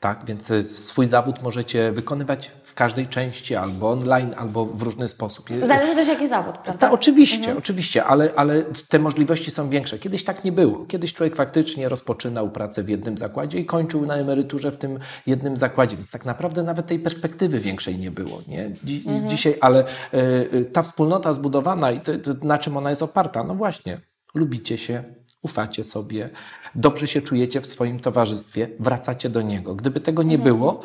[0.00, 5.08] Tak, więc y, swój zawód możecie wykonywać w każdej części, albo online, albo w różny
[5.08, 5.48] sposób.
[5.66, 6.86] Zależy też jaki zawód, prawda?
[6.86, 7.58] Ta, oczywiście, mhm.
[7.58, 9.98] oczywiście, ale, ale te możliwości są większe.
[9.98, 10.86] Kiedyś tak nie było.
[10.86, 15.56] Kiedyś człowiek faktycznie rozpoczynał pracę w jednym zakładzie i kończył na emeryturze w tym jednym
[15.56, 18.42] zakładzie, więc tak naprawdę nawet tej perspektywy większej nie było.
[18.48, 18.70] Nie?
[18.84, 19.28] Dzi mhm.
[19.28, 20.18] Dzisiaj, ale y,
[20.54, 22.00] y, ta wspólnota zbudowana i
[22.42, 23.44] na czym ona jest oparta?
[23.44, 24.00] No właśnie,
[24.34, 25.04] lubicie się,
[25.42, 26.30] ufacie sobie,
[26.74, 29.74] dobrze się czujecie w swoim towarzystwie, wracacie do niego.
[29.74, 30.54] Gdyby tego nie mhm.
[30.54, 30.80] było,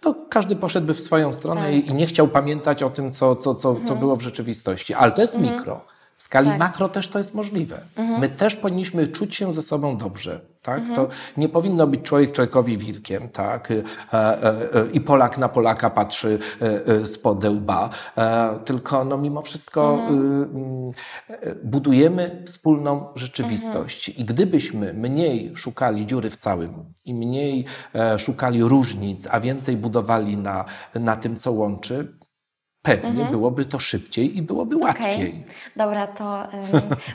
[0.00, 1.90] to każdy poszedłby w swoją stronę tak.
[1.90, 3.98] i nie chciał pamiętać o tym, co, co, co, co mhm.
[3.98, 4.94] było w rzeczywistości.
[4.94, 5.54] Ale to jest mhm.
[5.54, 5.80] mikro.
[6.18, 6.58] W skali tak.
[6.58, 7.80] makro też to jest możliwe.
[7.96, 8.20] Mhm.
[8.20, 10.40] My też powinniśmy czuć się ze sobą dobrze.
[10.62, 10.78] Tak?
[10.78, 10.96] Mhm.
[10.96, 13.28] To nie powinno być człowiek człowiekowi wilkiem.
[13.28, 13.70] Tak?
[13.70, 13.74] E,
[14.12, 14.42] e,
[14.74, 16.38] e, I Polak na Polaka patrzy
[17.04, 17.90] z podełba.
[18.64, 20.92] Tylko no, mimo wszystko mhm.
[21.64, 24.08] budujemy wspólną rzeczywistość.
[24.08, 24.22] Mhm.
[24.22, 27.64] I gdybyśmy mniej szukali dziury w całym i mniej
[28.18, 32.17] szukali różnic, a więcej budowali na, na tym, co łączy,
[32.96, 33.30] pewnie mhm.
[33.30, 35.28] byłoby to szybciej i byłoby łatwiej.
[35.28, 35.54] Okay.
[35.76, 36.42] Dobra, to.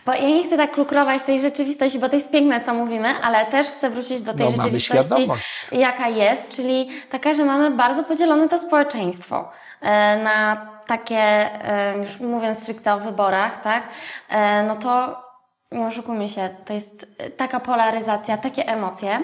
[0.06, 3.46] bo ja nie chcę tak klukrować tej rzeczywistości, bo to jest piękne, co mówimy, ale
[3.46, 5.28] też chcę wrócić do tej no, rzeczywistości,
[5.72, 12.20] jaka jest, czyli taka, że mamy bardzo podzielone to społeczeństwo e, na takie, e, już
[12.20, 13.84] mówiąc stricte o wyborach, tak,
[14.30, 15.24] e, no to
[15.72, 17.06] nie oszukujmy się, to jest
[17.38, 19.24] taka polaryzacja, takie emocje.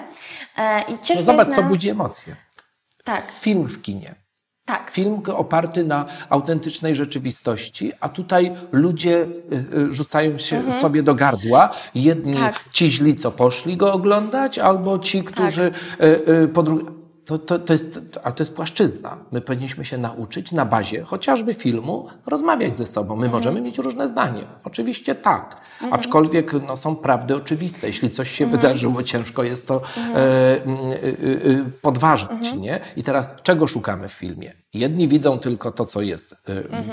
[0.88, 2.36] I no zobacz, co budzi emocje.
[3.04, 3.24] Tak.
[3.40, 4.14] Film w kinie.
[4.64, 4.90] Tak.
[4.90, 10.80] Film oparty na autentycznej rzeczywistości, a tutaj ludzie y, y, rzucają się mhm.
[10.80, 11.70] sobie do gardła.
[11.94, 12.64] Jedni tak.
[12.72, 16.52] ci źli, co poszli go oglądać, albo ci, którzy tak.
[16.52, 16.99] Po drugiej
[17.30, 19.18] to, to, to, jest, ale to jest płaszczyzna.
[19.32, 23.16] My powinniśmy się nauczyć na bazie chociażby filmu rozmawiać ze sobą.
[23.16, 24.44] My możemy mieć różne zdanie.
[24.64, 25.56] Oczywiście tak.
[25.90, 27.86] Aczkolwiek no, są prawdy oczywiste.
[27.86, 32.54] Jeśli coś się wydarzyło, ciężko jest to e, e, e, podważać.
[32.54, 32.80] Nie?
[32.96, 34.52] I teraz czego szukamy w filmie?
[34.74, 36.90] Jedni widzą tylko to, co jest e, mhm.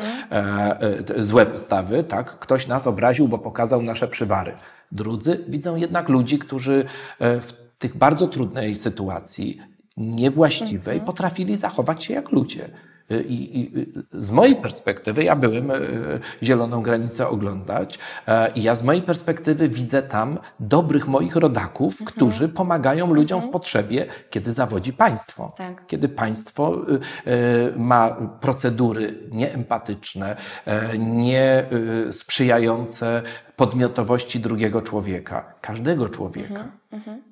[1.17, 2.03] E, złe postawy.
[2.03, 2.39] Tak?
[2.39, 4.53] Ktoś nas obraził, bo pokazał nasze przywary.
[4.91, 6.85] Drudzy widzą jednak ludzi, którzy
[7.19, 9.61] w tych bardzo trudnej sytuacji
[9.97, 11.05] niewłaściwej mhm.
[11.05, 12.69] potrafili zachować się jak ludzie.
[13.09, 15.75] I, I, z mojej perspektywy, ja byłem e,
[16.43, 22.07] Zieloną Granicę oglądać e, i ja z mojej perspektywy widzę tam dobrych moich rodaków, mhm.
[22.07, 23.51] którzy pomagają ludziom mhm.
[23.51, 25.53] w potrzebie, kiedy zawodzi państwo.
[25.57, 25.87] Tak.
[25.87, 30.35] Kiedy państwo e, ma procedury nieempatyczne,
[30.99, 31.65] nie
[32.11, 33.21] sprzyjające
[33.55, 36.67] podmiotowości drugiego człowieka, każdego człowieka.
[36.91, 37.26] Mhm.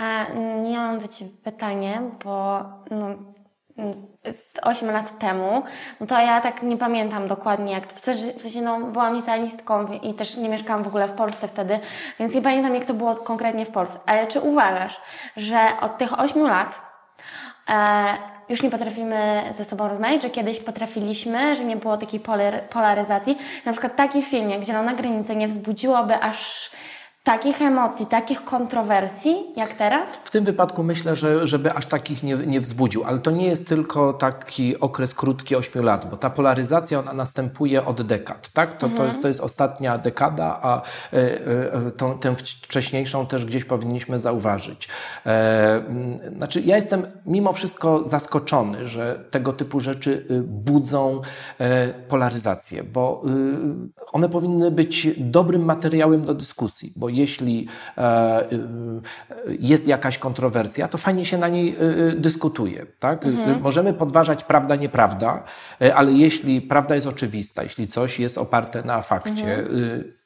[0.00, 0.32] A
[0.62, 3.06] nie mam do Ciebie pytanie, bo no,
[4.24, 5.62] z 8 lat temu,
[6.00, 8.00] no to ja tak nie pamiętam dokładnie jak to, w
[8.42, 11.78] sensie no, byłam licealistką i też nie mieszkałam w ogóle w Polsce wtedy,
[12.18, 13.98] więc nie pamiętam jak to było konkretnie w Polsce.
[14.06, 15.00] Ale czy uważasz,
[15.36, 16.80] że od tych 8 lat
[17.68, 18.04] e,
[18.48, 22.20] już nie potrafimy ze sobą rozmawiać, że kiedyś potrafiliśmy, że nie było takiej
[22.70, 23.38] polaryzacji.
[23.64, 26.70] Na przykład taki film jak Zielona Granica nie wzbudziłoby aż
[27.30, 30.08] takich emocji, takich kontrowersji jak teraz?
[30.24, 33.68] W tym wypadku myślę, że żeby aż takich nie, nie wzbudził, ale to nie jest
[33.68, 38.78] tylko taki okres krótki 8 lat, bo ta polaryzacja ona następuje od dekad, tak?
[38.78, 43.64] To, to, jest, to jest ostatnia dekada, a e, e, tą, tę wcześniejszą też gdzieś
[43.64, 44.88] powinniśmy zauważyć.
[45.26, 45.82] E,
[46.36, 51.20] znaczy, ja jestem mimo wszystko zaskoczony, że tego typu rzeczy y, budzą
[51.58, 57.66] e, polaryzację, bo y, one powinny być dobrym materiałem do dyskusji, bo jeśli
[57.98, 58.58] e, y,
[59.60, 61.76] jest jakaś kontrowersja, to fajnie się na niej
[62.16, 62.86] dyskutuje.
[62.98, 63.26] Tak?
[63.26, 63.60] Mhm.
[63.60, 65.44] Możemy podważać prawda, nieprawda,
[65.94, 70.19] ale jeśli prawda jest oczywista, jeśli coś jest oparte na fakcie, mhm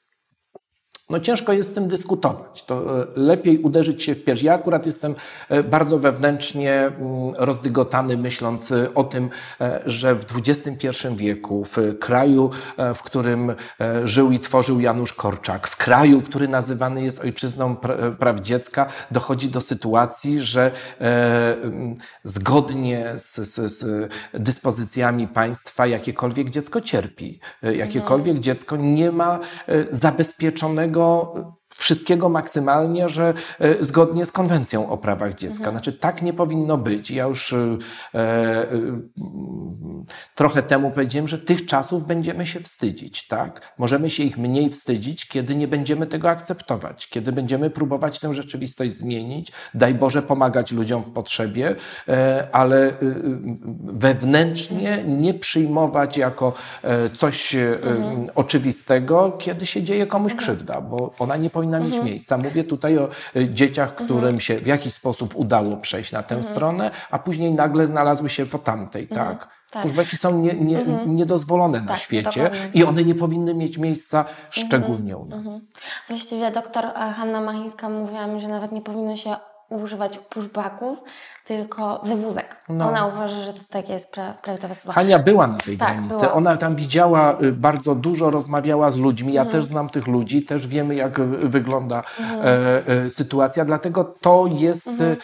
[1.14, 2.62] no ciężko jest z tym dyskutować.
[2.62, 4.42] To e, lepiej uderzyć się w pierś.
[4.42, 5.14] Ja akurat jestem
[5.48, 9.30] e, bardzo wewnętrznie mm, rozdygotany, myśląc e, o tym,
[9.86, 12.50] że w XXI wieku, w kraju,
[12.94, 13.54] w którym
[14.04, 17.76] żył i tworzył Janusz Korczak, w kraju, który nazywany jest ojczyzną
[18.18, 26.80] praw dziecka, dochodzi do sytuacji, że mm, zgodnie z, z, z dyspozycjami państwa jakiekolwiek dziecko
[26.80, 27.40] cierpi.
[27.62, 28.42] Jakiekolwiek mhm.
[28.42, 29.38] dziecko nie ma
[29.90, 35.56] zabezpieczonego tego wszystkiego maksymalnie, że e, zgodnie z konwencją o prawach dziecka.
[35.56, 35.74] Mhm.
[35.74, 37.10] Znaczy, tak nie powinno być.
[37.10, 37.78] Ja już e,
[38.14, 38.66] e,
[40.34, 43.74] trochę temu powiedziałem, że tych czasów będziemy się wstydzić, tak?
[43.78, 48.92] Możemy się ich mniej wstydzić, kiedy nie będziemy tego akceptować, kiedy będziemy próbować tę rzeczywistość
[48.94, 51.76] zmienić, daj Boże pomagać ludziom w potrzebie,
[52.08, 52.94] e, ale e,
[53.84, 58.26] wewnętrznie nie przyjmować jako e, coś mhm.
[58.34, 60.38] oczywistego, kiedy się dzieje komuś mhm.
[60.38, 62.06] krzywda, bo ona nie powinna powinna mieć mhm.
[62.06, 62.38] miejsca.
[62.38, 64.08] Mówię tutaj o y, dzieciach, mhm.
[64.08, 66.54] którym się w jakiś sposób udało przejść na tę mhm.
[66.54, 69.48] stronę, a później nagle znalazły się po tamtej, tak?
[69.70, 69.82] Tak.
[69.82, 71.16] Pushbacki są nie, nie, mhm.
[71.16, 75.46] niedozwolone na tak, świecie i one nie powinny mieć miejsca szczególnie u nas.
[75.46, 75.66] Mhm.
[76.08, 79.36] Właściwie doktor Hanna Machińska mówiła mi, że nawet nie powinno się
[79.68, 80.98] używać pushbacków,
[81.46, 82.56] tylko wywózek.
[82.68, 82.88] No.
[82.88, 84.92] Ona uważa, że to takie jest pra prawidłowe słowo.
[84.92, 86.14] Hania była na tej tak, granicy.
[86.14, 86.32] Była.
[86.32, 89.32] Ona tam widziała y, bardzo dużo, rozmawiała z ludźmi.
[89.32, 89.60] Ja mhm.
[89.60, 92.40] też znam tych ludzi, też wiemy, jak wygląda mhm.
[92.40, 93.64] e, e, sytuacja.
[93.64, 94.88] Dlatego to jest.
[94.88, 95.16] Mhm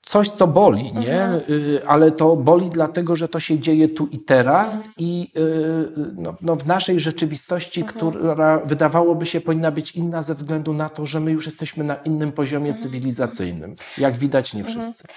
[0.00, 1.22] coś, co boli, nie?
[1.22, 1.42] Mhm.
[1.50, 4.94] Y, ale to boli dlatego, że to się dzieje tu i teraz mhm.
[4.98, 7.96] i y, no, no, w naszej rzeczywistości, mhm.
[7.96, 11.94] która wydawałoby się powinna być inna ze względu na to, że my już jesteśmy na
[11.94, 12.82] innym poziomie mhm.
[12.82, 13.76] cywilizacyjnym.
[13.98, 14.80] Jak widać, nie mhm.
[14.80, 15.08] wszyscy.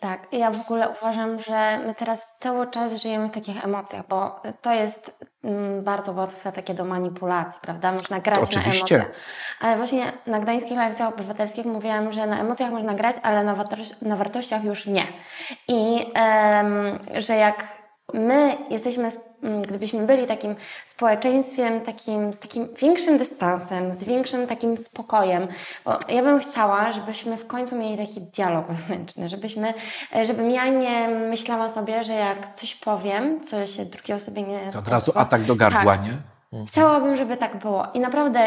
[0.00, 4.36] Tak, ja w ogóle uważam, że my teraz cały czas żyjemy w takich emocjach, bo
[4.62, 5.33] to jest mm,
[5.82, 7.92] bardzo łatwe takie do manipulacji, prawda?
[7.92, 8.98] Można grać Oczywiście.
[8.98, 9.24] na emocjach.
[9.60, 13.64] Ale właśnie na Gdańskich Lekcjach Obywatelskich mówiłam, że na emocjach można grać, ale na,
[14.02, 15.06] na wartościach już nie.
[15.68, 19.08] I um, że jak my jesteśmy,
[19.42, 25.48] mm, gdybyśmy byli takim społeczeństwem, takim, z takim większym dystansem, z większym takim spokojem,
[25.84, 29.74] bo ja bym chciała, żebyśmy w końcu mieli taki dialog wewnętrzny, żebyśmy,
[30.16, 34.70] e, żebym ja nie myślała sobie, że jak coś powiem, co się drugiej osobie nie
[34.72, 36.33] To od razu atak do gardła, tak, nie?
[36.54, 36.66] Mhm.
[36.66, 37.86] Chciałabym, żeby tak było.
[37.94, 38.40] I naprawdę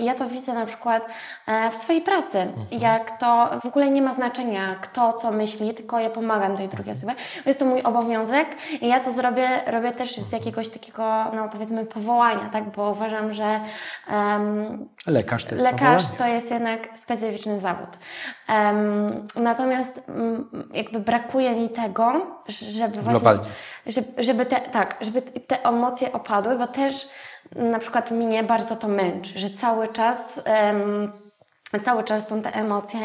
[0.00, 1.02] ja to widzę na przykład
[1.46, 2.66] e, w swojej pracy, mhm.
[2.70, 6.92] jak to w ogóle nie ma znaczenia, kto co myśli, tylko ja pomagam tej drugiej
[6.92, 7.14] osobie.
[7.46, 8.48] Jest to mój obowiązek
[8.80, 12.70] i ja to zrobię, robię też z jakiegoś takiego, no powiedzmy, powołania, tak?
[12.70, 13.60] Bo uważam, że
[14.10, 17.88] um, lekarz to jest lekarz to jest jednak specyficzny zawód.
[19.36, 22.12] Natomiast um, jakby brakuje mi tego,
[22.48, 23.38] żeby właśnie.
[23.86, 27.08] Żeby, żeby te, tak, żeby te emocje opadły, bo też
[27.56, 30.40] na przykład mnie bardzo to męczy, że cały czas.
[31.84, 33.00] Cały czas są te emocje.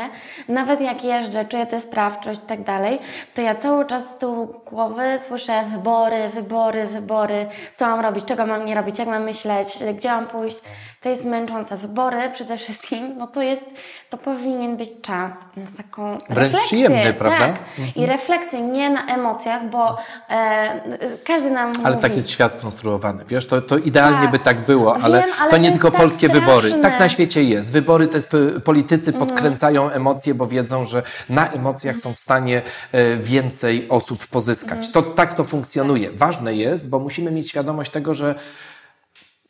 [0.48, 3.00] Nawet jak jeżdżę, czuję tę sprawczość i tak dalej,
[3.34, 8.46] to ja cały czas z tyłu głowy słyszę wybory, wybory, wybory, co mam robić, czego
[8.46, 10.62] mam nie robić, jak mam myśleć, gdzie mam pójść
[11.04, 11.78] to jest męczące.
[11.78, 13.62] Wybory przede wszystkim, no to jest,
[14.10, 16.60] to powinien być czas na taką Wręcz refleksję.
[16.60, 17.40] przyjemny, prawda?
[17.40, 17.60] Tak.
[17.80, 17.92] Mhm.
[17.96, 19.98] I refleksję, nie na emocjach, bo
[20.30, 20.82] e,
[21.26, 22.02] każdy nam Ale mówi...
[22.02, 24.32] tak jest świat skonstruowany, wiesz, to, to idealnie tak.
[24.32, 26.40] by tak było, ale, Wiem, ale to nie to tylko tak polskie straszne.
[26.40, 26.82] wybory.
[26.82, 27.72] Tak na świecie jest.
[27.72, 28.32] Wybory to jest,
[28.64, 29.30] politycy mhm.
[29.30, 29.98] podkręcają mm.
[29.98, 32.62] emocje, bo wiedzą, że na emocjach są w stanie
[32.92, 34.80] e, więcej osób pozyskać.
[34.80, 34.92] Mm.
[34.92, 36.12] To tak to funkcjonuje.
[36.12, 38.36] Ważne jest, bo musimy mieć świadomość tego, że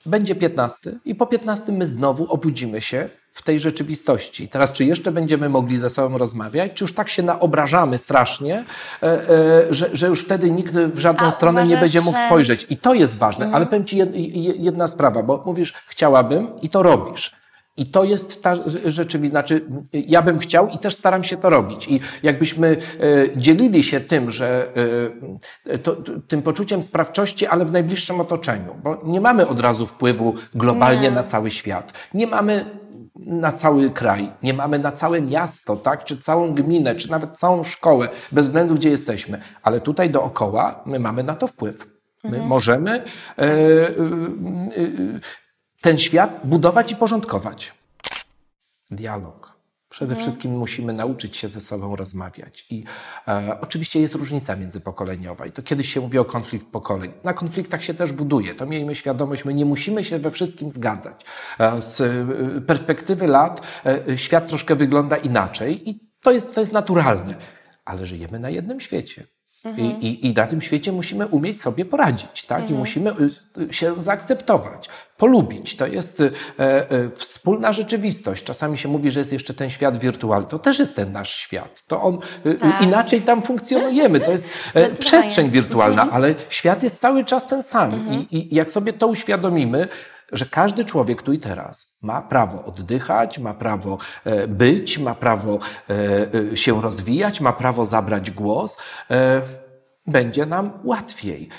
[0.05, 4.47] będzie 15 i po 15 my znowu obudzimy się w tej rzeczywistości.
[4.47, 8.65] Teraz, czy jeszcze będziemy mogli ze sobą rozmawiać, czy już tak się naobrażamy strasznie,
[9.03, 12.17] e, e, że, że już wtedy nikt w żadną A stronę uważasz, nie będzie mógł
[12.25, 12.65] spojrzeć.
[12.69, 13.45] I to jest ważne.
[13.45, 13.55] Mm.
[13.55, 13.97] Ale powiem Ci
[14.57, 17.42] jedna sprawa, bo mówisz, chciałabym i to robisz.
[17.77, 18.55] I to jest ta
[18.85, 19.61] rzeczywistość, znaczy
[19.93, 21.87] ja bym chciał i też staram się to robić.
[21.87, 24.67] I jakbyśmy e, dzielili się tym, że
[25.65, 25.95] e, to,
[26.27, 31.11] tym poczuciem sprawczości, ale w najbliższym otoczeniu, bo nie mamy od razu wpływu globalnie nie.
[31.11, 31.93] na cały świat.
[32.13, 32.65] Nie mamy
[33.15, 36.03] na cały kraj, nie mamy na całe miasto, tak?
[36.03, 39.39] czy całą gminę, czy nawet całą szkołę, bez względu gdzie jesteśmy.
[39.63, 41.87] Ale tutaj dookoła my mamy na to wpływ.
[42.23, 42.47] My mhm.
[42.47, 43.45] możemy e,
[45.83, 47.73] ten świat budować i porządkować.
[48.91, 49.53] Dialog.
[49.89, 52.65] Przede wszystkim musimy nauczyć się ze sobą rozmawiać.
[52.69, 52.83] I
[53.27, 55.45] e, oczywiście jest różnica międzypokoleniowa.
[55.45, 57.11] I to kiedyś się mówi o konflikt pokoleń.
[57.23, 58.55] Na konfliktach się też buduje.
[58.55, 61.25] To miejmy świadomość, my nie musimy się we wszystkim zgadzać.
[61.59, 66.73] E, z e, perspektywy lat e, świat troszkę wygląda inaczej i to jest, to jest
[66.73, 67.35] naturalne.
[67.85, 69.27] Ale żyjemy na jednym świecie.
[69.63, 70.01] Mhm.
[70.01, 72.59] I, i, I, na tym świecie musimy umieć sobie poradzić, tak?
[72.59, 72.75] Mhm.
[72.75, 73.13] I musimy
[73.57, 75.75] y, się zaakceptować, polubić.
[75.75, 78.43] To jest e, e, wspólna rzeczywistość.
[78.43, 80.47] Czasami się mówi, że jest jeszcze ten świat wirtualny.
[80.47, 81.83] To też jest ten nasz świat.
[81.87, 82.81] To on y, tak.
[82.81, 84.19] inaczej tam funkcjonujemy.
[84.19, 86.15] To jest e, przestrzeń wirtualna, mhm.
[86.23, 87.93] ale świat jest cały czas ten sam.
[87.93, 88.25] Mhm.
[88.31, 89.87] I, I jak sobie to uświadomimy,
[90.31, 95.59] że każdy człowiek tu i teraz ma prawo oddychać, ma prawo e, być, ma prawo
[95.89, 98.81] e, e, się rozwijać, ma prawo zabrać głos
[100.07, 101.49] będzie nam łatwiej.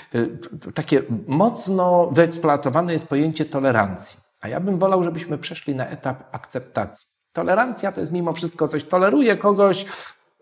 [0.73, 4.19] Takie mocno wyeksploatowane jest pojęcie tolerancji.
[4.41, 7.07] A ja bym wolał, żebyśmy przeszli na etap akceptacji.
[7.33, 9.85] Tolerancja to jest mimo wszystko coś, toleruję kogoś,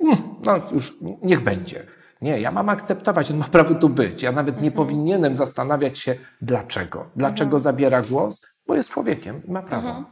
[0.01, 1.87] mm, no już niech będzie.
[2.23, 4.23] Nie, ja mam akceptować, on ma prawo tu być.
[4.23, 4.73] Ja nawet nie mhm.
[4.73, 7.05] powinienem zastanawiać się, dlaczego.
[7.15, 7.59] Dlaczego mhm.
[7.59, 8.45] zabiera głos?
[8.67, 9.89] Bo jest człowiekiem i ma prawo.
[9.89, 10.05] Mhm.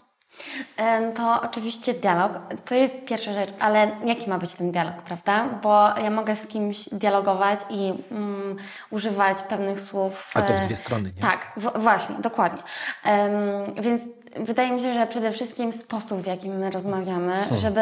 [1.16, 2.32] To oczywiście dialog,
[2.66, 5.46] to jest pierwsza rzecz, ale jaki ma być ten dialog, prawda?
[5.64, 8.58] Bo ja mogę z kimś dialogować i mm,
[8.90, 10.32] używać pewnych słów.
[10.34, 11.22] A to w dwie strony, nie?
[11.22, 12.64] Tak, właśnie, dokładnie.
[13.06, 14.02] Um, więc
[14.36, 17.58] wydaje mi się, że przede wszystkim sposób, w jakim my rozmawiamy, hmm.
[17.58, 17.82] żeby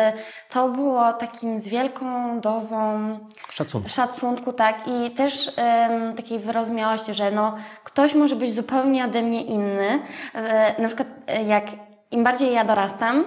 [0.50, 3.10] to było takim z wielką dozą
[3.50, 9.22] szacunku, szacunku tak, i też um, takiej wyrozumiałości, że no, ktoś może być zupełnie ode
[9.22, 10.00] mnie inny.
[10.34, 11.66] E, na przykład e, jak
[12.12, 13.26] im bardziej ja dorastam,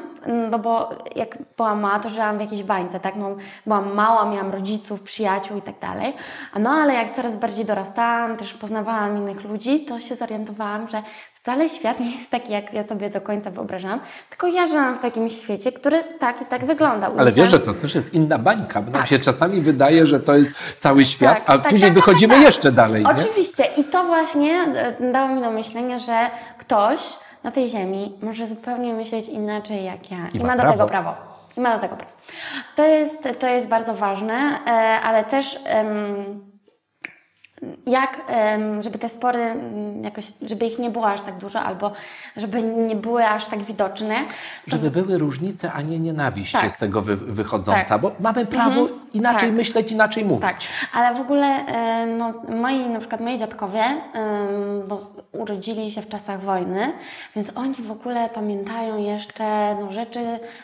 [0.50, 3.16] no bo jak byłam mała, to żyłam w jakiejś bańce, tak?
[3.16, 6.14] No, byłam mała, miałam rodziców, przyjaciół i tak dalej.
[6.58, 11.02] No ale jak coraz bardziej dorastałam, też poznawałam innych ludzi, to się zorientowałam, że
[11.42, 14.00] wcale świat nie jest taki, jak ja sobie do końca wyobrażam,
[14.30, 17.10] tylko ja żyłam w takim świecie, który tak i tak wygląda.
[17.18, 19.00] Ale wiesz, że to też jest inna bańka, bo tak.
[19.00, 21.94] nam się czasami wydaje, że to jest cały świat, tak, a tak, później tak, tak,
[21.94, 22.42] wychodzimy tak.
[22.42, 23.04] jeszcze dalej.
[23.04, 23.62] Oczywiście.
[23.62, 23.82] Nie?
[23.82, 24.52] I to właśnie
[25.00, 27.00] e, dało mi do myślenia, że ktoś
[27.42, 30.28] na tej ziemi może zupełnie myśleć inaczej jak ja.
[30.34, 31.14] I, I ma, ma do tego prawo.
[31.56, 32.12] I ma do tego prawo.
[32.76, 34.34] To jest, to jest bardzo ważne,
[34.66, 35.58] e, ale też
[37.86, 38.20] jak,
[38.80, 39.54] żeby te spory
[40.02, 41.92] jakoś, żeby ich nie było aż tak dużo, albo
[42.36, 44.24] żeby nie były aż tak widoczne.
[44.66, 46.70] Żeby były różnice, a nie nienawiść tak.
[46.70, 48.00] z tego wy, wychodząca, tak.
[48.00, 49.01] bo mamy prawo mhm.
[49.14, 49.56] Inaczej tak.
[49.56, 50.42] myśleć, inaczej mówić.
[50.42, 50.56] Tak,
[50.92, 51.64] ale w ogóle
[52.06, 53.84] no, moi, na przykład moi dziadkowie
[54.88, 55.00] no,
[55.32, 56.92] urodzili się w czasach wojny,
[57.36, 60.20] więc oni w ogóle pamiętają jeszcze no, rzeczy,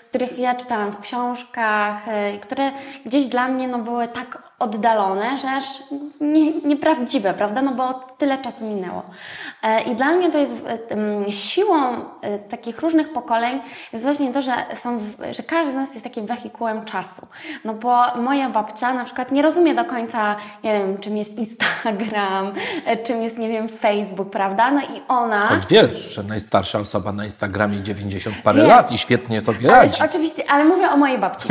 [0.09, 2.71] których ja czytałam w książkach, e, które
[3.07, 5.65] gdzieś dla mnie no, były tak oddalone, że aż
[6.21, 7.63] nie, nieprawdziwe, prawda?
[7.63, 9.03] No bo tyle czasu minęło.
[9.63, 10.55] E, I dla mnie to jest
[11.31, 11.77] siłą
[12.21, 13.61] e, takich różnych pokoleń
[13.93, 17.27] jest właśnie to, że, są, że każdy z nas jest takim wehikułem czasu.
[17.65, 22.53] No bo moja babcia na przykład nie rozumie do końca, nie wiem, czym jest Instagram,
[22.87, 24.71] e, czym jest, nie wiem, Facebook, prawda?
[24.71, 25.49] No i ona...
[25.49, 28.69] To wiesz, że najstarsza osoba na Instagramie 90 parę Wiem.
[28.69, 30.03] lat i świetnie sobie radzi.
[30.05, 31.49] oczywiście, ale mówię o mojej babci.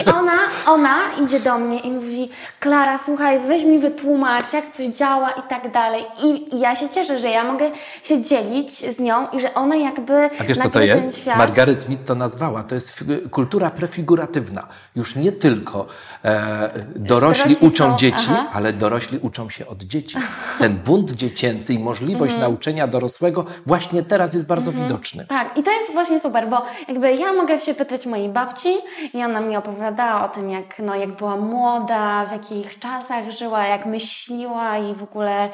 [0.00, 4.86] I ona, ona idzie do mnie i mówi Klara, słuchaj, weź mi wytłumacz, jak coś
[4.86, 6.04] działa i tak dalej.
[6.24, 7.70] I, i ja się cieszę, że ja mogę
[8.02, 11.18] się dzielić z nią i że ona jakby A wiesz, co to jest?
[11.18, 11.38] Świat...
[11.38, 12.64] Margaret Mead to nazwała.
[12.64, 14.66] To jest kultura prefiguratywna.
[14.96, 15.86] Już nie tylko
[16.30, 18.46] e, dorośli, dorośli uczą są, dzieci, aha.
[18.52, 20.18] ale dorośli uczą się od dzieci.
[20.58, 22.40] Ten bunt dziecięcy i możliwość mm.
[22.40, 24.88] nauczenia dorosłego właśnie teraz jest bardzo mm -hmm.
[24.88, 25.26] widoczny.
[25.26, 28.68] Tak, i to jest właśnie super, bo jakby ja mogę się pytać mojej babci
[29.14, 33.66] i ona mi opowiadała o tym, jak, no, jak była młoda, w jakich czasach żyła,
[33.66, 35.48] jak myśliła i w ogóle,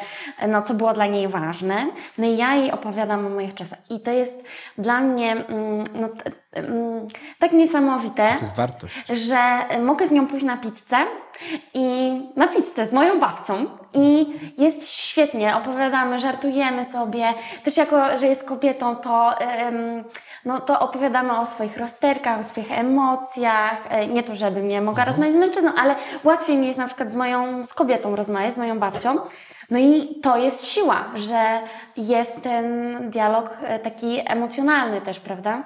[0.49, 1.87] no, co było dla niej ważne.
[2.19, 3.79] No i ja jej opowiadam o moich czasach.
[3.91, 4.45] I to jest
[4.79, 6.09] dla mnie mm, no,
[7.39, 8.35] tak niesamowite.
[8.35, 8.95] To jest wartość.
[9.09, 9.39] Że
[9.83, 10.97] mogę z nią pójść na pizzę
[11.75, 14.27] i na pizzę z moją babcią i
[14.59, 17.35] jest świetnie, opowiadamy, żartujemy sobie.
[17.65, 19.35] Też jako, że jest kobietą, to,
[20.45, 23.87] no, to opowiadamy o swoich rozterkach, o swoich emocjach.
[23.89, 25.09] E, nie to, żebym nie mogła mhm.
[25.09, 28.59] rozmawiać z mężczyzną, ale łatwiej mi jest na przykład z moją, z kobietą rozmawiać, z
[28.59, 29.17] moją babcią.
[29.71, 31.61] No i to jest siła, że
[31.97, 35.63] jest ten dialog e, taki emocjonalny też, prawda?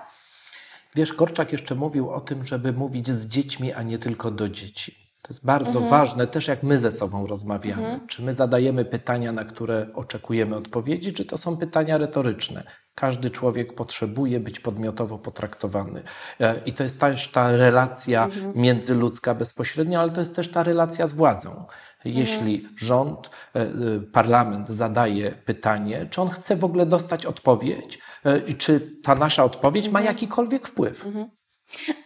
[0.94, 5.11] Wiesz, Korczak jeszcze mówił o tym, żeby mówić z dziećmi, a nie tylko do dzieci.
[5.22, 5.90] To jest bardzo mhm.
[5.90, 7.83] ważne, też jak my ze sobą rozmawiamy.
[7.83, 8.07] Mhm.
[8.07, 12.64] Czy my zadajemy pytania, na które oczekujemy odpowiedzi, czy to są pytania retoryczne?
[12.94, 16.03] Każdy człowiek potrzebuje być podmiotowo potraktowany.
[16.40, 18.53] E, I to jest też ta relacja mhm.
[18.57, 21.64] międzyludzka bezpośrednia, ale to jest też ta relacja z władzą.
[22.05, 22.74] Jeśli mhm.
[22.79, 23.70] rząd, e, e,
[24.12, 27.98] parlament zadaje pytanie, czy on chce w ogóle dostać odpowiedź,
[28.46, 30.14] i czy ta nasza odpowiedź ma mhm.
[30.14, 31.06] jakikolwiek wpływ.
[31.06, 31.31] Mhm.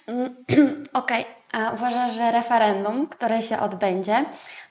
[0.93, 1.62] Okej, okay.
[1.62, 4.25] a uważasz, że referendum, które się odbędzie,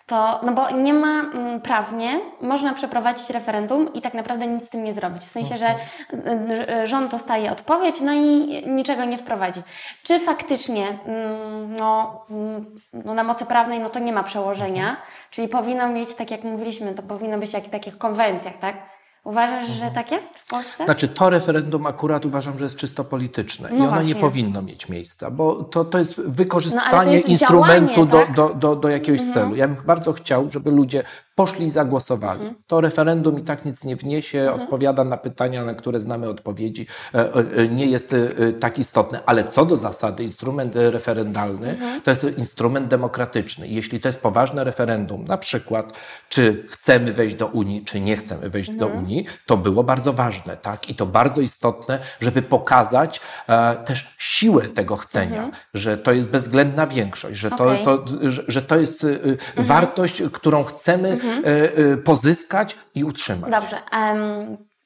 [0.06, 4.70] to, no bo nie ma mm, prawnie, można przeprowadzić referendum i tak naprawdę nic z
[4.70, 5.24] tym nie zrobić.
[5.24, 5.76] W sensie, że
[6.14, 6.88] mhm.
[6.88, 9.62] rząd dostaje odpowiedź, no i niczego nie wprowadzi.
[10.04, 15.08] Czy faktycznie, mm, no, mm, no na mocy prawnej, no to nie ma przełożenia, mhm.
[15.32, 18.93] czyli powinno mieć, tak jak mówiliśmy, to powinno być jak w takich konwencjach, tak?
[19.24, 20.86] Uważasz, że tak jest w Polsce?
[20.86, 24.14] Znaczy, to referendum akurat uważam, że jest czysto polityczne no i ono właśnie.
[24.14, 28.36] nie powinno mieć miejsca, bo to, to jest wykorzystanie no, to jest instrumentu tak?
[28.36, 29.34] do, do, do, do jakiegoś mhm.
[29.34, 29.56] celu.
[29.56, 31.04] Ja bym bardzo chciał, żeby ludzie
[31.36, 32.42] poszli i zagłosowali.
[32.42, 32.56] Mhm.
[32.68, 34.62] To referendum i tak nic nie wniesie, mhm.
[34.62, 39.20] odpowiada na pytania, na które znamy odpowiedzi, e, e, nie jest e, tak istotne.
[39.26, 42.02] Ale co do zasady, instrument referendalny mhm.
[42.02, 43.68] to jest instrument demokratyczny.
[43.68, 45.94] Jeśli to jest poważne referendum, na przykład,
[46.30, 49.04] czy chcemy wejść do Unii, czy nie chcemy wejść do mhm.
[49.04, 50.90] Unii, to było bardzo ważne, tak?
[50.90, 55.52] I to bardzo istotne, żeby pokazać e, też siłę tego chcenia, mhm.
[55.74, 57.84] że to jest bezwzględna większość, że to, okay.
[57.84, 61.44] to, że, że to jest y, wartość, którą chcemy mhm.
[61.46, 63.52] E, e, pozyskać i utrzymać.
[63.52, 63.78] Dobrze,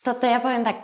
[0.04, 0.76] to, to ja powiem tak.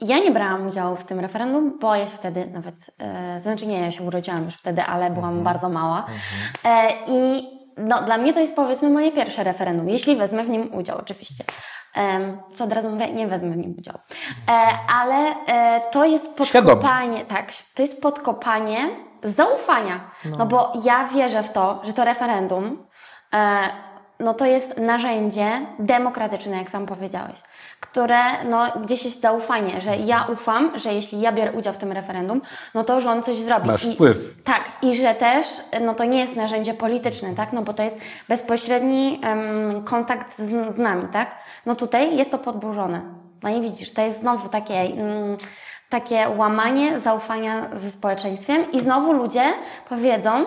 [0.00, 3.80] Ja nie brałam udziału w tym referendum, bo ja się wtedy nawet, e, znaczy nie,
[3.80, 5.44] ja się urodziłam już wtedy, ale byłam mhm.
[5.44, 5.98] bardzo mała.
[5.98, 6.18] Mhm.
[6.64, 7.44] E, I
[7.76, 11.44] no, dla mnie to jest powiedzmy moje pierwsze referendum, jeśli wezmę w nim udział oczywiście.
[12.54, 13.98] co od razu mówię, nie wezmę w nim udziału.
[14.48, 14.52] E,
[14.94, 18.88] ale e, to jest podkopanie, tak, to jest podkopanie
[19.24, 20.10] zaufania.
[20.24, 20.36] No.
[20.36, 22.86] no bo ja wierzę w to, że to referendum
[23.34, 23.68] e,
[24.22, 27.42] no to jest narzędzie demokratyczne, jak sam powiedziałeś,
[27.80, 31.92] które, no, gdzieś jest zaufanie, że ja ufam, że jeśli ja biorę udział w tym
[31.92, 32.40] referendum,
[32.74, 33.66] no to rząd coś zrobi.
[33.66, 34.42] Masz I, wpływ.
[34.44, 35.46] Tak, i że też,
[35.80, 37.98] no to nie jest narzędzie polityczne, tak, no bo to jest
[38.28, 41.34] bezpośredni um, kontakt z, z, nami, tak.
[41.66, 43.00] No tutaj jest to podburzone.
[43.42, 44.74] No i widzisz, to jest znowu takie...
[44.74, 45.36] Um,
[45.92, 49.52] takie łamanie zaufania ze społeczeństwem i znowu ludzie
[49.88, 50.46] powiedzą,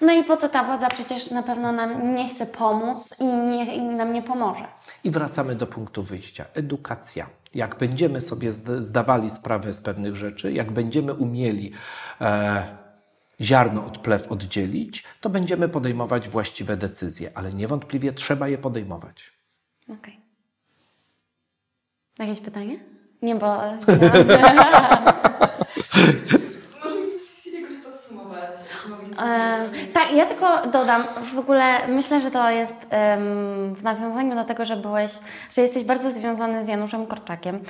[0.00, 3.76] no i po co ta władza przecież na pewno nam nie chce pomóc i, nie,
[3.76, 4.66] i nam nie pomoże.
[5.04, 6.44] I wracamy do punktu wyjścia.
[6.54, 7.26] Edukacja.
[7.54, 11.72] Jak będziemy sobie zdawali sprawę z pewnych rzeczy, jak będziemy umieli
[12.20, 12.66] e,
[13.40, 19.32] ziarno od plew oddzielić, to będziemy podejmować właściwe decyzje, ale niewątpliwie trzeba je podejmować.
[19.84, 19.96] Okej.
[19.98, 20.16] Okay.
[22.18, 22.96] Jakieś pytanie?
[23.22, 23.56] Nie, bo...
[29.92, 31.04] tak, ja tylko dodam,
[31.34, 35.12] w ogóle myślę, że to jest um, w nawiązaniu do tego, że byłeś,
[35.54, 37.64] że jesteś bardzo związany z Januszem Korczakiem, um,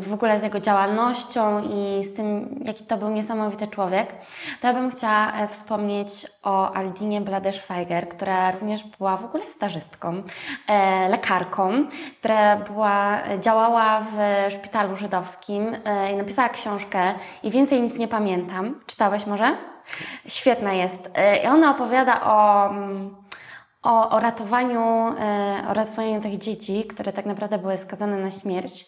[0.00, 4.12] w ogóle z jego działalnością i z tym, jaki to był niesamowity człowiek,
[4.60, 10.22] to ja bym chciała e, wspomnieć o Aldinie Bladeszweiger, która również była w ogóle stażystką,
[10.68, 11.72] e, lekarką,
[12.20, 14.16] która była, działała w
[14.52, 18.80] szpitalu żydowskim e, i napisała książkę i więcej nic nie pamiętam.
[18.86, 19.73] Czytałeś może?
[20.26, 21.10] Świetna jest.
[21.14, 23.16] E, I ona opowiada o, mm,
[23.82, 28.86] o, o, ratowaniu, e, o ratowaniu tych dzieci, które tak naprawdę były skazane na śmierć.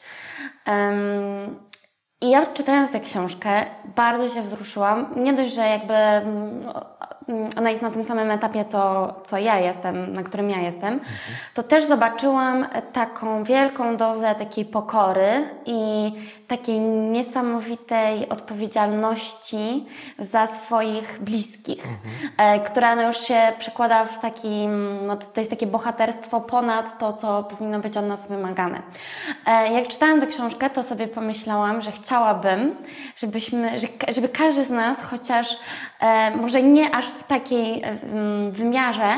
[2.20, 3.66] I ja czytając tę książkę
[3.97, 5.07] bardzo się wzruszyłam.
[5.16, 6.64] Nie dość, że jakby mm,
[7.59, 11.16] ona jest na tym samym etapie, co, co ja jestem, na którym ja jestem, mhm.
[11.55, 16.12] to też zobaczyłam taką wielką dozę takiej pokory i
[16.47, 19.86] takiej niesamowitej odpowiedzialności
[20.18, 22.61] za swoich bliskich, mhm.
[22.61, 27.42] która no już się przekłada w takim, no to jest takie bohaterstwo ponad to, co
[27.42, 28.82] powinno być od nas wymagane.
[29.47, 32.76] E, jak czytałam tę książkę, to sobie pomyślałam, że chciałabym,
[33.16, 33.76] żebyśmy,
[34.14, 35.57] żeby każdy z nas chociaż,
[36.01, 37.82] e, może nie aż w takiej
[38.51, 39.09] wymiarze,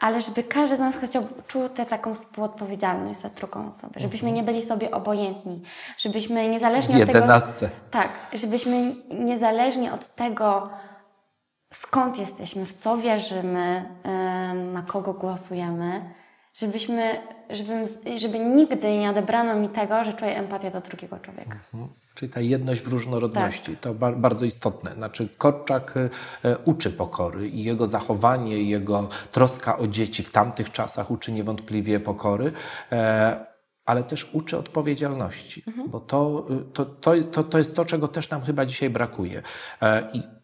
[0.00, 4.34] ale żeby każdy z nas chociaż czuł tę taką współodpowiedzialność za drugą osobę, żebyśmy mhm.
[4.34, 5.62] nie byli sobie obojętni,
[5.98, 7.26] żebyśmy niezależnie od tego...
[7.90, 10.70] Tak, żebyśmy niezależnie od tego,
[11.72, 13.84] skąd jesteśmy, w co wierzymy,
[14.72, 16.14] na kogo głosujemy,
[16.54, 17.20] żebyśmy,
[17.50, 17.86] żeby,
[18.16, 21.58] żeby nigdy nie odebrano mi tego, że czuję empatię do drugiego człowieka.
[21.74, 21.99] Mhm.
[22.14, 23.80] Czyli ta jedność w różnorodności, tak.
[23.80, 24.92] to ba bardzo istotne.
[24.94, 25.94] Znaczy Korczak
[26.44, 32.00] e, uczy pokory i jego zachowanie, jego troska o dzieci w tamtych czasach uczy niewątpliwie
[32.00, 32.52] pokory,
[32.92, 33.46] e,
[33.86, 35.90] ale też uczy odpowiedzialności, mhm.
[35.90, 39.42] bo to, to, to, to, to jest to, czego też nam chyba dzisiaj brakuje.
[39.82, 40.39] E, I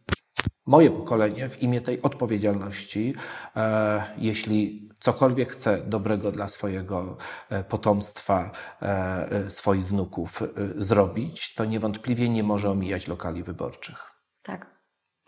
[0.67, 3.15] moje pokolenie w imię tej odpowiedzialności,
[3.57, 7.17] e, jeśli cokolwiek chce dobrego dla swojego
[7.49, 8.51] e, potomstwa,
[8.83, 10.43] e, swoich wnuków
[10.77, 14.11] zrobić, to niewątpliwie nie może omijać lokali wyborczych.
[14.43, 14.77] Tak.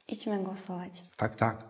[0.09, 1.03] Idźmy głosować.
[1.17, 1.65] Tak, tak.